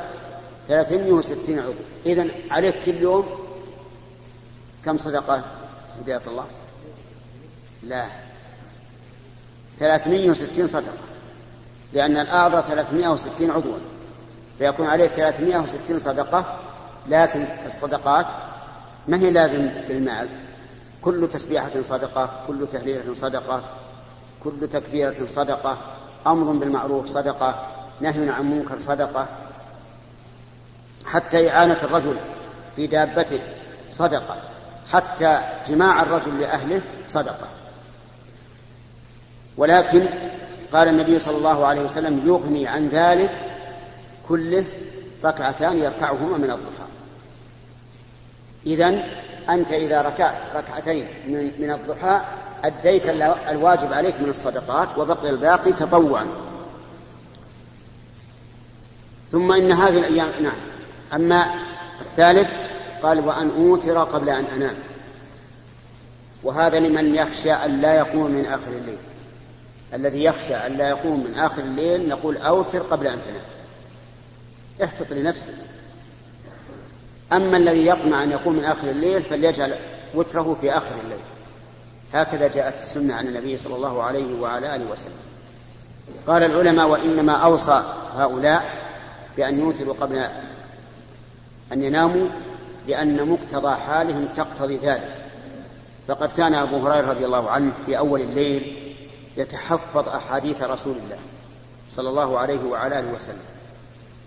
[0.67, 1.73] 360 عضو.
[2.05, 3.25] إذا عليك كل يوم
[4.85, 5.43] كم صدقة
[5.99, 6.45] هداية الله؟
[7.83, 8.05] لا.
[9.79, 10.97] 360 صدقة.
[11.93, 13.77] لأن الأعضاء 360 عضوا
[14.57, 16.59] فيكون عليه 360 صدقة
[17.09, 18.25] لكن الصدقات
[19.07, 20.27] ما هي لازم بالمال
[21.05, 23.63] كل تسبيحة صدقة كل تهليلة صدقة
[24.43, 25.77] كل تكبيرة صدقة
[26.27, 27.67] أمر بالمعروف صدقة
[28.01, 29.27] نهي عن منكر صدقة
[31.05, 32.17] حتى إعانة الرجل
[32.75, 33.39] في دابته
[33.91, 34.35] صدقة
[34.91, 37.47] حتى جماع الرجل لأهله صدقة.
[39.57, 40.05] ولكن
[40.73, 43.31] قال النبي صلى الله عليه وسلم يغني عن ذلك
[44.27, 44.65] كله
[45.23, 46.85] ركعتان يركعهما من الضحى.
[48.65, 49.03] إذا
[49.49, 51.07] أنت إذا ركعت ركعتين
[51.59, 52.21] من الضحى
[52.63, 53.09] أديت
[53.49, 56.27] الواجب عليك من الصدقات وبقي الباقي تطوعا.
[59.31, 60.57] ثم إن هذه الأيام نعم.
[61.13, 61.53] أما
[62.01, 62.53] الثالث
[63.03, 64.75] قال وأن أوتر قبل أن أنام.
[66.43, 68.97] وهذا لمن يخشى أن لا يقوم من آخر الليل.
[69.93, 73.45] الذي يخشى أن لا يقوم من آخر الليل نقول أوتر قبل أن تنام.
[74.83, 75.53] احتط لنفسك.
[77.33, 79.75] أما الذي يطمع أن يقوم من آخر الليل فليجعل
[80.15, 81.19] وتره في آخر الليل.
[82.13, 85.13] هكذا جاءت السنة عن النبي صلى الله عليه وعلى آله وسلم.
[86.27, 87.83] قال العلماء وإنما أوصى
[88.15, 88.63] هؤلاء
[89.37, 90.27] بأن يوتروا قبل
[91.73, 92.27] أن يناموا
[92.87, 95.15] لأن مقتضى حالهم تقتضي ذلك.
[96.07, 98.93] فقد كان أبو هريرة رضي الله عنه في أول الليل
[99.37, 101.17] يتحفظ أحاديث رسول الله
[101.91, 103.45] صلى الله عليه وعلى آله وسلم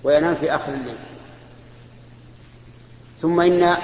[0.04, 0.96] وينام في آخر الليل.
[3.22, 3.76] ثم إن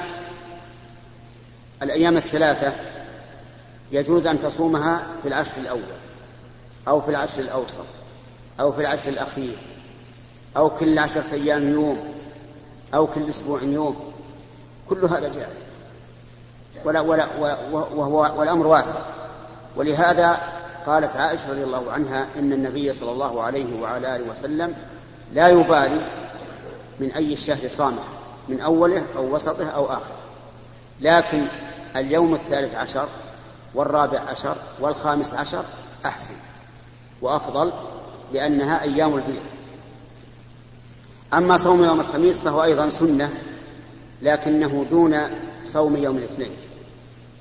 [1.83, 2.73] الأيام الثلاثة
[3.93, 5.83] يجوز أن تصومها في العشر الأول
[6.89, 7.87] أو في العشر الأوسط
[8.61, 9.57] أو في العشر الأخير
[10.57, 12.15] أو كل عشرة أيام يوم
[12.95, 14.13] أو كل أسبوع يوم.
[14.89, 15.65] كل هذا جائز.
[16.85, 17.29] ولا ولا
[17.73, 18.99] وهو والأمر واسع.
[19.77, 20.43] ولهذا
[20.87, 24.75] قالت عائشة رضي الله عنها إن النبي صلى الله عليه وعلى آله وسلم
[25.33, 26.07] لا يبالي
[27.01, 28.03] من أي الشهر صامه
[28.49, 30.17] من أوله أو وسطه أو آخره.
[31.01, 31.47] لكن
[31.97, 33.09] اليوم الثالث عشر
[33.75, 35.65] والرابع عشر والخامس عشر
[36.07, 36.35] أحسن
[37.23, 37.73] وأفضل
[38.33, 39.43] لأنها أيام البيض.
[41.35, 43.31] أما صوم يوم الخميس فهو أيضا سنة
[44.23, 45.21] لكنه دون
[45.65, 46.51] صوم يوم الاثنين.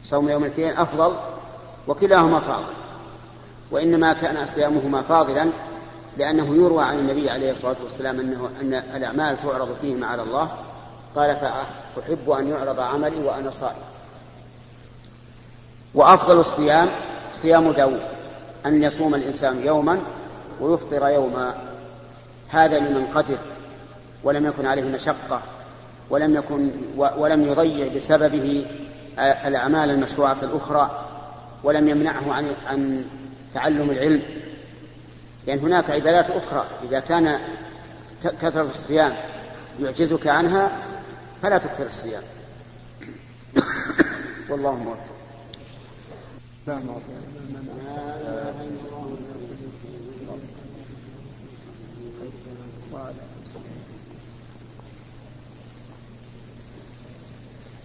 [0.03, 1.15] صوم يوم الاثنين أفضل
[1.87, 2.73] وكلاهما فاضل
[3.71, 5.49] وإنما كان صيامهما فاضلا
[6.17, 10.51] لأنه يروى عن النبي عليه الصلاة والسلام أنه أن الأعمال تعرض فيهما على الله
[11.15, 13.83] قال فأحب أن يعرض عملي وأنا صائم.
[15.93, 16.89] وأفضل الصيام
[17.31, 18.01] صيام داود
[18.65, 19.99] أن يصوم الإنسان يوما
[20.61, 21.55] ويفطر يوما.
[22.49, 23.37] هذا لمن قدر
[24.23, 25.41] ولم يكن عليه مشقة
[26.09, 28.65] ولم يكن ولم يضيع بسببه
[29.19, 31.05] الأعمال المشروعة الأخرى
[31.63, 33.05] ولم يمنعه عن عن
[33.53, 34.21] تعلم العلم.
[35.47, 37.39] لأن هناك عبادات أخرى إذا كان
[38.41, 39.13] كثرة الصيام
[39.79, 40.71] يعجزك عنها
[41.43, 42.23] فلا تكثر الصيام.
[44.49, 44.97] والله موفق.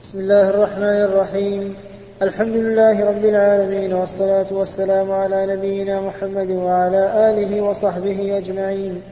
[0.02, 1.76] بسم الله الرحمن الرحيم.
[2.22, 9.02] الحمد لله رب العالمين والصلاة والسلام على نبينا محمد وعلى آله وصحبه أجمعين.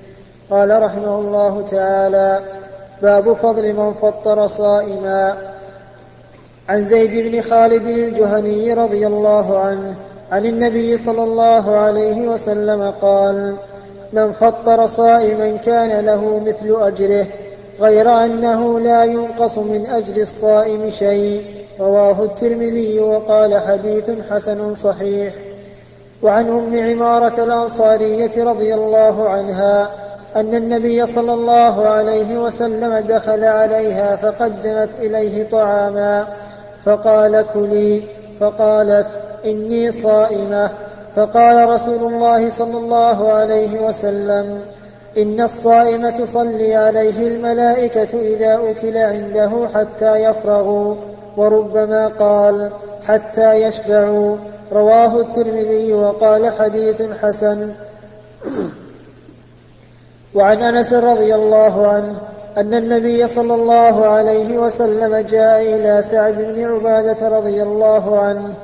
[0.50, 2.55] قال رحمه الله تعالى
[3.02, 5.36] باب فضل من فطر صائما.
[6.68, 9.94] عن زيد بن خالد الجهني رضي الله عنه
[10.32, 13.56] عن النبي صلى الله عليه وسلم قال
[14.12, 17.26] من فطر صائما كان له مثل أجره
[17.80, 21.44] غير أنه لا ينقص من أجر الصائم شيء
[21.80, 25.34] رواه الترمذي وقال حديث حسن صحيح.
[26.22, 29.90] وعن أم عمارة الأنصارية رضي الله عنها
[30.36, 36.26] أن النبي صلى الله عليه وسلم دخل عليها فقدمت إليه طعاما
[36.84, 38.02] فقال كلي
[38.40, 39.06] فقالت
[39.44, 40.70] إني صائمة
[41.16, 44.60] فقال رسول الله صلى الله عليه وسلم
[45.18, 50.94] إن الصائم تصلي عليه الملائكة إذا أكل عنده حتى يفرغوا
[51.36, 52.70] وربما قال
[53.06, 54.36] حتى يشبعوا
[54.72, 57.72] رواه الترمذي وقال حديث حسن
[60.36, 62.14] وعن أنس رضي الله عنه
[62.56, 68.54] أن النبي صلى الله عليه وسلم جاء إلى سعد بن عبادة رضي الله عنه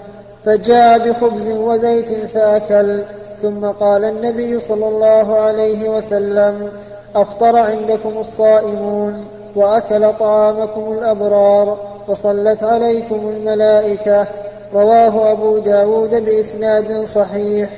[0.44, 3.04] فجاء بخبز وزيت فأكل
[3.42, 6.70] ثم قال النبي صلى الله عليه وسلم
[7.14, 9.24] أفطر عندكم الصائمون
[9.56, 11.76] وأكل طعامكم الأبرار
[12.08, 14.26] وصلت عليكم الملائكة
[14.74, 17.70] رواه أبو داود بإسناد صحيح.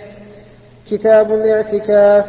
[0.90, 2.24] كتاب الاعتكاف.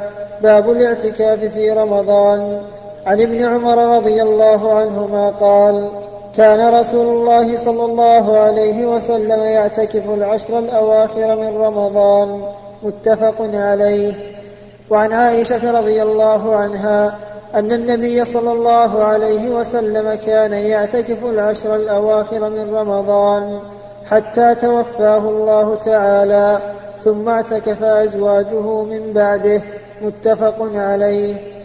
[0.46, 2.62] باب الاعتكاف في رمضان.
[3.06, 5.90] عن ابن عمر رضي الله عنهما قال
[6.38, 12.42] كان رسول الله صلى الله عليه وسلم يعتكف العشر الأواخر من رمضان.
[12.84, 14.14] متفق عليه.
[14.90, 17.16] وعن عائشة رضي الله عنها
[17.56, 23.60] أن النبي صلى الله عليه وسلم كان يعتكف العشر الأواخر من رمضان
[24.10, 26.60] حتى توفاه الله تعالى
[27.04, 29.62] ثم اعتكف أزواجه من بعده.
[30.06, 31.56] متفق عليه.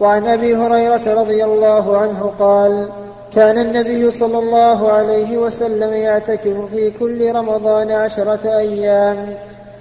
[0.00, 2.90] وعن أبي هريرة رضي الله عنه قال
[3.32, 9.34] كان النبي صلى الله عليه وسلم يعتكف في كل رمضان عشرة أيام.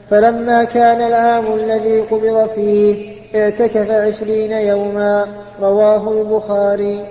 [0.09, 5.27] فلما كان العام الذي قبض فيه اعتكف عشرين يوما.
[5.61, 7.05] رواه البخاري.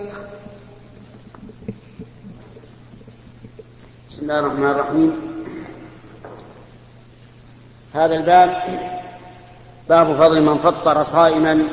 [4.10, 5.12] بسم الله الرحمن الرحيم.
[7.94, 8.50] هذا الباب
[9.88, 11.68] باب فضل من فطر صائما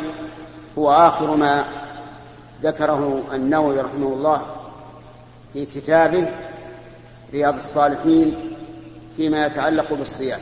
[0.77, 1.65] هو آخر ما
[2.63, 4.45] ذكره النووي رحمه الله
[5.53, 6.31] في كتابه
[7.33, 8.55] رياض الصالحين
[9.17, 10.39] فيما يتعلق بالصيام.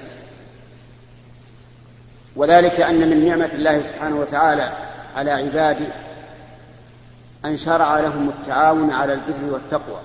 [2.36, 4.72] وذلك أن من نعمة الله سبحانه وتعالى
[5.16, 5.88] على عباده
[7.46, 10.00] أن شرع لهم التعاون على البر والتقوى.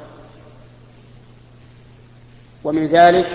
[2.64, 3.28] ومن ذلك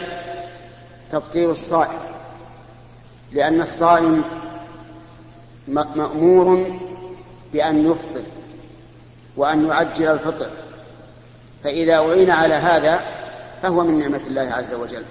[1.11, 2.09] تفطير الصائم.
[3.34, 4.23] لأن الصائم
[5.67, 6.77] مأمور
[7.53, 8.23] بأن يفطر
[9.38, 10.49] وأن يعجل الفطر.
[11.63, 13.01] فإذا أعين على هذا
[13.61, 15.03] فهو من نعمة الله عز وجل.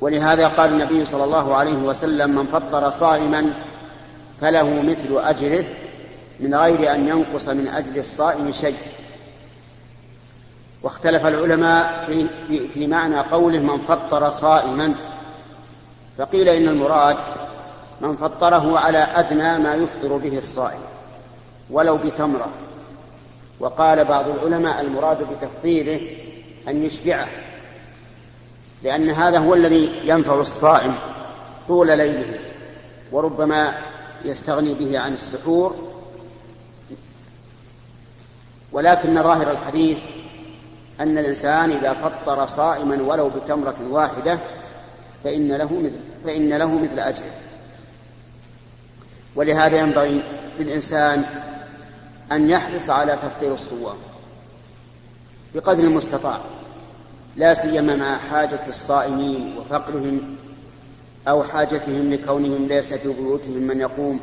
[0.00, 3.52] ولهذا قال النبي صلى الله عليه وسلم من فطر صائما
[4.40, 5.64] فله مثل أجره
[6.40, 8.76] من غير أن ينقص من أجر الصائم شيء.
[10.82, 14.94] واختلف العلماء في, في, في معنى قوله من فطر صائما.
[16.18, 17.16] فقيل إن المراد
[18.00, 20.80] من فطره على أدنى ما يفطر به الصائم
[21.70, 22.48] ولو بتمرة.
[23.60, 26.00] وقال بعض العلماء المراد بتفطيره
[26.68, 27.28] أن يشبعه
[28.82, 30.94] لأن هذا هو الذي ينفع الصائم
[31.68, 32.38] طول ليله
[33.12, 33.74] وربما
[34.24, 35.76] يستغني به عن السحور.
[38.72, 39.98] ولكن ظاهر الحديث
[41.00, 44.38] أن الإنسان إذا فطر صائما ولو بتمرة واحدة
[45.26, 47.32] فإن له مثل فإن له مثل أجره.
[49.36, 50.22] ولهذا ينبغي
[50.58, 51.24] للإنسان
[52.32, 53.96] أن يحرص على تفطير الصوام
[55.54, 56.40] بقدر المستطاع
[57.36, 60.36] لا سيما مع حاجة الصائمين وفقرهم
[61.28, 64.20] أو حاجتهم لكونهم ليس في بيوتهم من يقوم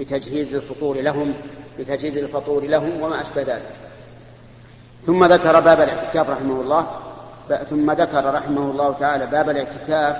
[0.00, 1.34] بتجهيز الفطور لهم
[1.78, 3.72] بتجهيز الفطور لهم وما أشبه ذلك.
[5.06, 7.07] ثم ذكر باب الاعتكاف رحمه الله.
[7.54, 10.16] ثم ذكر رحمه الله تعالى باب الاعتكاف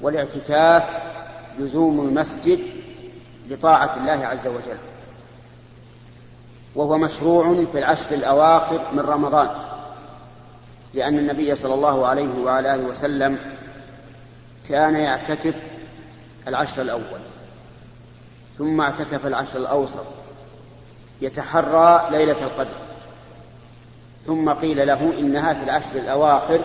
[0.00, 0.82] والاعتكاف
[1.58, 2.58] لزوم المسجد
[3.48, 4.78] لطاعة الله عز وجل.
[6.74, 9.48] وهو مشروع في العشر الأواخر من رمضان
[10.94, 13.38] لأن النبي صلى الله عليه وعلى آله وسلم
[14.68, 15.54] كان يعتكف
[16.48, 17.20] العشر الأول
[18.58, 20.06] ثم اعتكف العشر الأوسط
[21.20, 22.83] يتحرى ليلة القدر.
[24.26, 26.60] ثم قيل له إنها في العشر الأواخر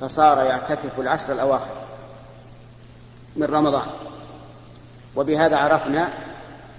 [0.00, 1.74] فصار يعتكف العشر الأواخر
[3.36, 3.86] من رمضان.
[5.16, 6.08] وبهذا عرفنا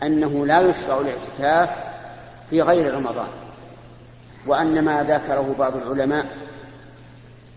[0.04, 1.70] أنه لا يشرع الاعتكاف
[2.50, 3.28] في غير رمضان
[4.48, 6.26] وأن ما ذكره بعض العلماء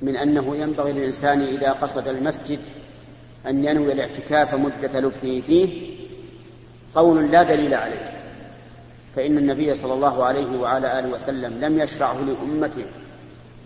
[0.03, 2.59] من أنه ينبغي للإنسان إذا قصد المسجد
[3.47, 5.99] أن ينوي الاعتكاف مدة لبثه فيه
[6.95, 8.18] قول لا دليل عليه.
[9.19, 12.85] فإن النبي صلى الله عليه وعلى آله وسلم لم يشرعه لأمته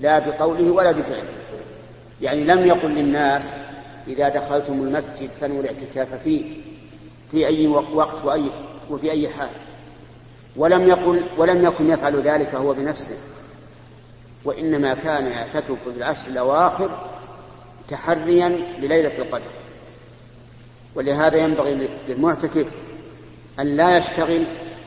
[0.01, 1.33] لا بقوله ولا بفعله.
[2.21, 3.49] يعني لم يقل للناس
[4.09, 6.45] إذا دخلتم المسجد فنوا الاعتكاف فيه
[7.31, 8.45] في أي وقت وأي
[8.91, 9.49] وفي أي حال.
[10.57, 13.17] ولم يقل ولم يكن يفعل ذلك هو بنفسه.
[14.45, 16.91] وإنما كان يعتكف في العشر الأواخر
[17.89, 18.49] تحريا
[18.79, 19.53] لليلة القدر.
[20.95, 22.67] ولهذا ينبغي للمعتكف
[23.61, 24.45] أن لا يشتغل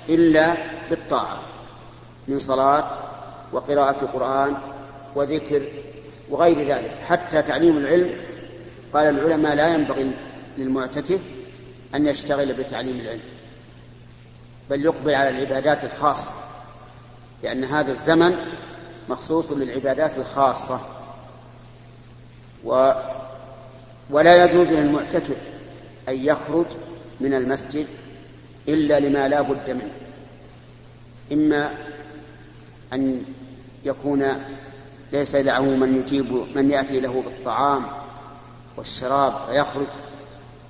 [0.10, 0.58] إلا
[0.89, 1.39] بالطاعة
[2.28, 2.89] من صلاة
[3.51, 4.58] وقراءة القرآن
[5.16, 5.62] وذكر
[6.30, 6.91] وغير ذلك.
[7.06, 8.16] حتى تعليم العلم
[8.93, 10.12] قال العلماء لا ينبغي
[10.58, 11.20] للمعتكف
[11.95, 13.22] أن يشتغل بتعليم العلم
[14.70, 16.32] بل يقبل على العبادات الخاصة
[17.43, 18.36] لأن هذا الزمن
[19.10, 20.80] مخصوص للعبادات الخاصة.
[22.66, 22.91] و
[24.10, 25.38] ولا يجوز للمعتكف
[26.10, 26.66] أن يخرج
[27.22, 27.88] من المسجد
[28.68, 29.91] إلا لما لا بد منه.
[31.32, 31.74] إما
[32.93, 33.24] أن
[33.86, 34.26] يكون
[35.11, 37.86] ليس له من يجيب من يأتي له بالطعام
[38.78, 39.88] والشراب فيخرج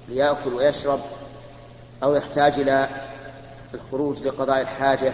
[0.10, 1.00] ليأكل ويشرب
[2.04, 2.90] أو يحتاج إلى
[3.74, 5.14] الخروج لقضاء الحاجة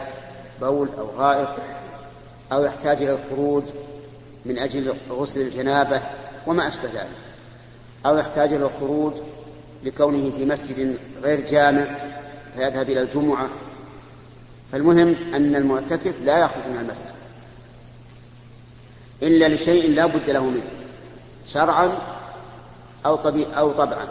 [0.61, 1.49] بول أو غائط
[2.51, 3.63] أو يحتاج إلى الخروج
[4.45, 6.01] من أجل غسل الجنابة
[6.47, 7.09] وما أشبه ذلك
[8.05, 9.13] أو يحتاج إلى الخروج
[9.83, 12.10] لكونه في مسجد غير جامع
[12.55, 13.49] فيذهب إلى الجمعة.
[14.71, 17.13] فالمهم أن المعتكف لا يخرج من المسجد.
[19.23, 20.69] إلا لشيء لا بد له منه.
[21.47, 21.97] شرعا
[23.05, 23.15] أو,
[23.57, 24.07] أو طبعا.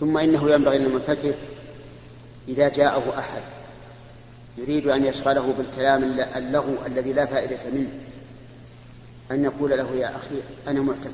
[0.00, 1.34] ثم إنه ينبغي للمعتكف
[2.48, 3.42] إذا جاءه أحد
[4.58, 6.04] يريد أن يشغله بالكلام
[6.36, 7.90] اللغو الذي لا فائدة منه
[9.30, 11.10] أن يقول له يا أخي أنا معتكف.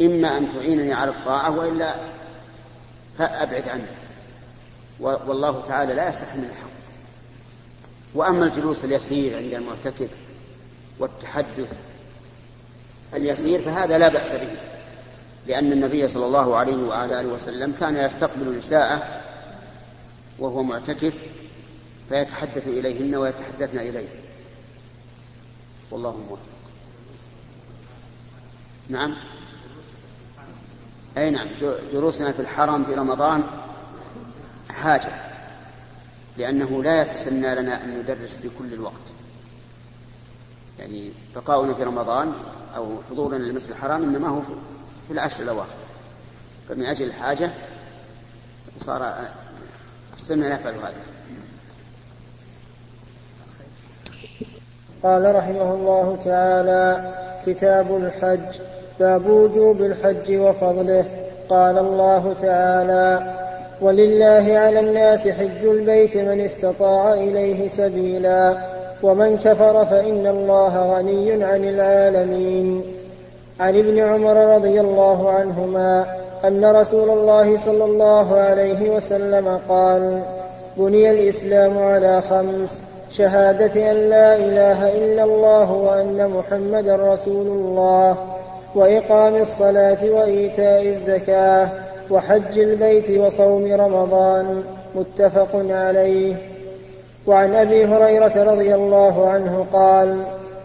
[0.00, 1.94] إما أن تعينني على الطاعة وإلا
[3.18, 3.88] فأبعد عنه.
[5.00, 6.76] والله تعالى لا يستحي من الحق.
[8.14, 10.08] وأما الجلوس اليسير عند المعتكف
[10.98, 11.72] والتحدث
[13.14, 14.56] اليسير فهذا لا بأس به
[15.46, 19.20] لأن النبي صلى الله عليه وعلى آله وسلم كان يستقبل نساءه
[20.38, 21.14] وهو معتكف
[22.08, 24.08] فيتحدث إليهن ويتحدثن إليه.
[25.90, 26.42] والله موفق.
[28.88, 29.16] نعم.
[31.16, 31.48] أي نعم
[31.92, 33.44] دروسنا في الحرم في رمضان
[34.70, 35.08] حاجة
[36.36, 39.00] لأنه لا يتسنى لنا أن ندرس في كل الوقت.
[40.78, 42.32] يعني بقاؤنا في رمضان
[42.76, 44.42] أو حضورنا للمسجد الحرام إنما هو
[45.08, 45.76] في العشر الأواخر.
[46.68, 47.50] فمن أجل الحاجة
[48.78, 49.14] صار
[50.16, 50.94] السنة نفعل هذا.
[55.02, 57.14] قال رحمه الله تعالى
[57.46, 58.60] كتاب الحج
[59.00, 61.04] باب وجوب الحج وفضله.
[61.48, 63.34] قال الله تعالى
[63.80, 68.56] ولله على الناس حج البيت من استطاع إليه سبيلا
[69.02, 72.82] ومن كفر فإن الله غني عن العالمين.
[73.60, 76.06] عن ابن عمر رضي الله عنهما
[76.44, 80.22] أن رسول الله صلى الله عليه وسلم قال
[80.76, 88.35] بني الإسلام على خمس شهادة أن لا إله إلا الله وأن محمدا رسول الله.
[88.76, 91.68] وإقام الصلاة وإيتاء الزكاة
[92.10, 94.62] وحج البيت وصوم رمضان
[94.94, 96.34] متفق عليه.
[97.26, 100.16] وعن أبي هريرة رضي الله عنه قال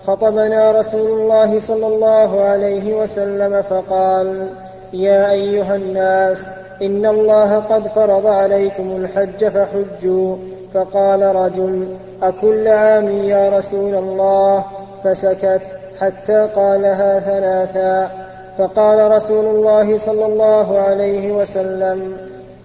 [0.06, 4.48] خطبنا رسول الله صلى الله عليه وسلم فقال
[4.94, 6.50] يا أيها الناس
[6.82, 10.36] إن الله قد فرض عليكم الحج فحجوا.
[10.74, 11.88] فقال رجل
[12.24, 14.66] أكل عام يا رسول الله؟
[15.04, 15.81] فسكت.
[16.02, 18.12] حتى قالها ثلاثا.
[18.58, 22.18] فقال رسول الله صلى الله عليه وسلم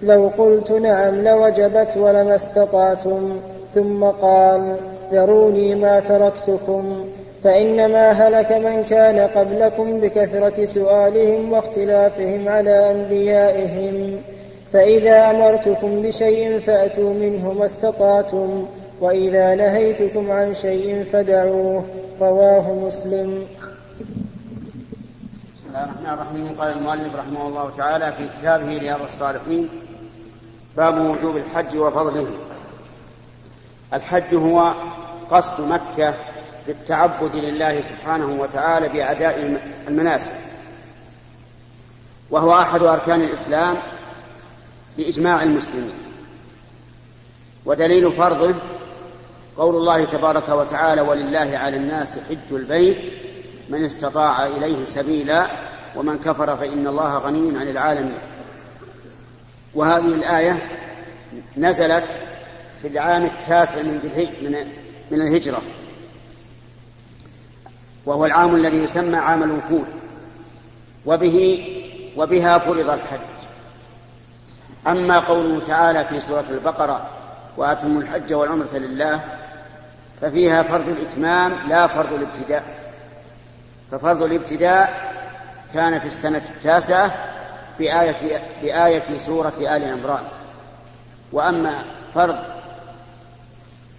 [0.02, 3.40] لو قلت نعم لوجبت ولما استطعتم.
[3.74, 4.76] ثم قال
[5.12, 7.04] ذروني ما تركتكم
[7.44, 14.16] فإنما هلك من كان قبلكم بكثرة سؤالهم واختلافهم على أنبيائهم.
[14.72, 18.66] فإذا أمرتكم بشيء فأتوا منه ما استطعتم.
[19.00, 21.88] وإذا نهيتكم عن شيء فدعوه.
[22.20, 23.46] رواه مسلم.
[25.68, 26.56] الله الرحمن الرحيم.
[26.58, 29.68] قال المؤلف رحمه الله تعالى في كتابه رياض الصالحين
[30.76, 32.26] باب وجوب الحج وفضله.
[33.94, 34.74] الحج هو
[35.30, 36.14] قصد مكة
[36.66, 40.32] بالتعبد لله سبحانه وتعالى بأداء المناسك.
[42.30, 43.76] وهو أحد أركان الإسلام
[44.96, 45.94] بإجماع المسلمين.
[47.64, 48.54] ودليل فرضه
[49.56, 53.12] قول الله تبارك وتعالى ولله على الناس حج البيت
[53.68, 55.46] من استطاع إليه سبيلا
[55.96, 58.18] ومن كفر فإن الله غني عن العالمين.
[59.74, 60.62] وهذه الآية
[61.56, 62.04] نزلت
[62.82, 64.66] في العام التاسع من
[65.10, 65.62] من الهجرة.
[68.06, 69.86] وهو العام الذي يسمى عام الوفود.
[71.06, 71.68] وبه
[72.16, 73.20] وبها فرض الحج.
[74.86, 77.08] أما قوله تعالى في سورة البقرة
[77.56, 79.20] وأتموا الحج والعمرة لله
[80.20, 82.64] ففيها فرض الإتمام لا فرض الابتداء.
[83.90, 85.12] ففرض الابتداء
[85.74, 87.14] كان في السنة التاسعة
[87.78, 90.24] بآية, بآية سورة آل عمران.
[91.32, 92.36] وأما فرض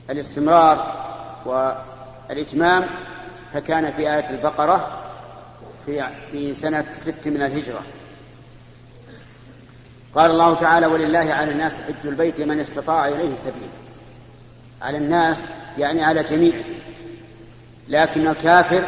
[0.10, 0.96] الاستمرار
[1.46, 2.86] والإتمام
[3.54, 5.02] فكان في آية البقرة
[5.86, 7.82] في, في سنة ست من الهجرة.
[10.16, 13.68] قال الله تعالى ولله على الناس حج البيت من استطاع إليه سبيلا
[14.82, 16.54] على الناس يعني على جميع.
[17.88, 18.88] لكن الكافر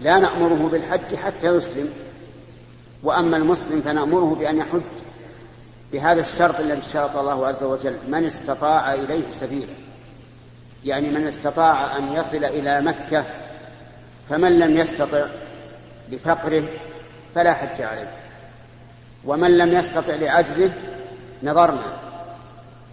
[0.00, 1.88] لا نأمره بالحج حتى يسلم.
[3.02, 4.82] وأما المسلم فنأمره بأن يحج
[5.92, 7.96] بهذا الشرط الذي اشترط الله عز وجل.
[8.08, 9.74] من استطاع إليه سبيلا.
[10.84, 13.24] يعني من استطاع أن يصل إلى مكة
[14.30, 15.26] فمن لم يستطع
[16.10, 16.64] لفقره
[17.34, 18.10] فلا حج عليه.
[19.24, 20.72] ومن لم يستطع لعجزه
[21.42, 21.96] نظرنا.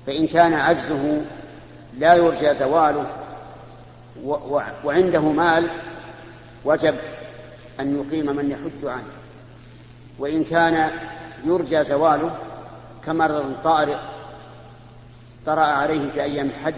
[0.08, 1.22] فإن كان عجزه
[1.98, 3.06] لا يرجى زواله
[4.84, 5.70] وعنده مال
[6.66, 6.96] وجب
[7.80, 9.12] أن يقيم من يحج عنه.
[10.20, 10.92] وإن كان
[11.46, 12.38] يرجى زواله
[13.06, 13.98] كمرض طارئ
[15.46, 16.76] طرأ عليه في أيام الحج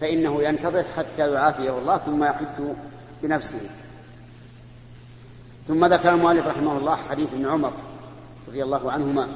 [0.00, 2.62] فإنه ينتظر حتى يعافيه الله ثم يحج
[3.22, 3.60] بنفسه.
[5.68, 7.72] ثم ذكر المؤلف رحمه الله حديث ابن عمر
[8.48, 9.28] رضي الله عنهما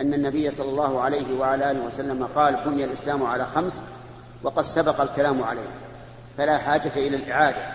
[0.00, 3.82] أن النبي صلى الله عليه وعلى آله وسلم قال بني الإسلام على خمس
[4.44, 5.68] وقد سبق الكلام عليه
[6.38, 7.74] فلا حاجة إلى الإعادة.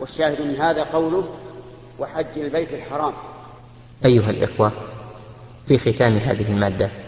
[0.00, 1.34] والشاهد من هذا قوله
[1.98, 3.12] وحج البيت الحرام.
[4.04, 4.72] أيها الإخوة
[5.66, 6.90] في ختام هذه المادة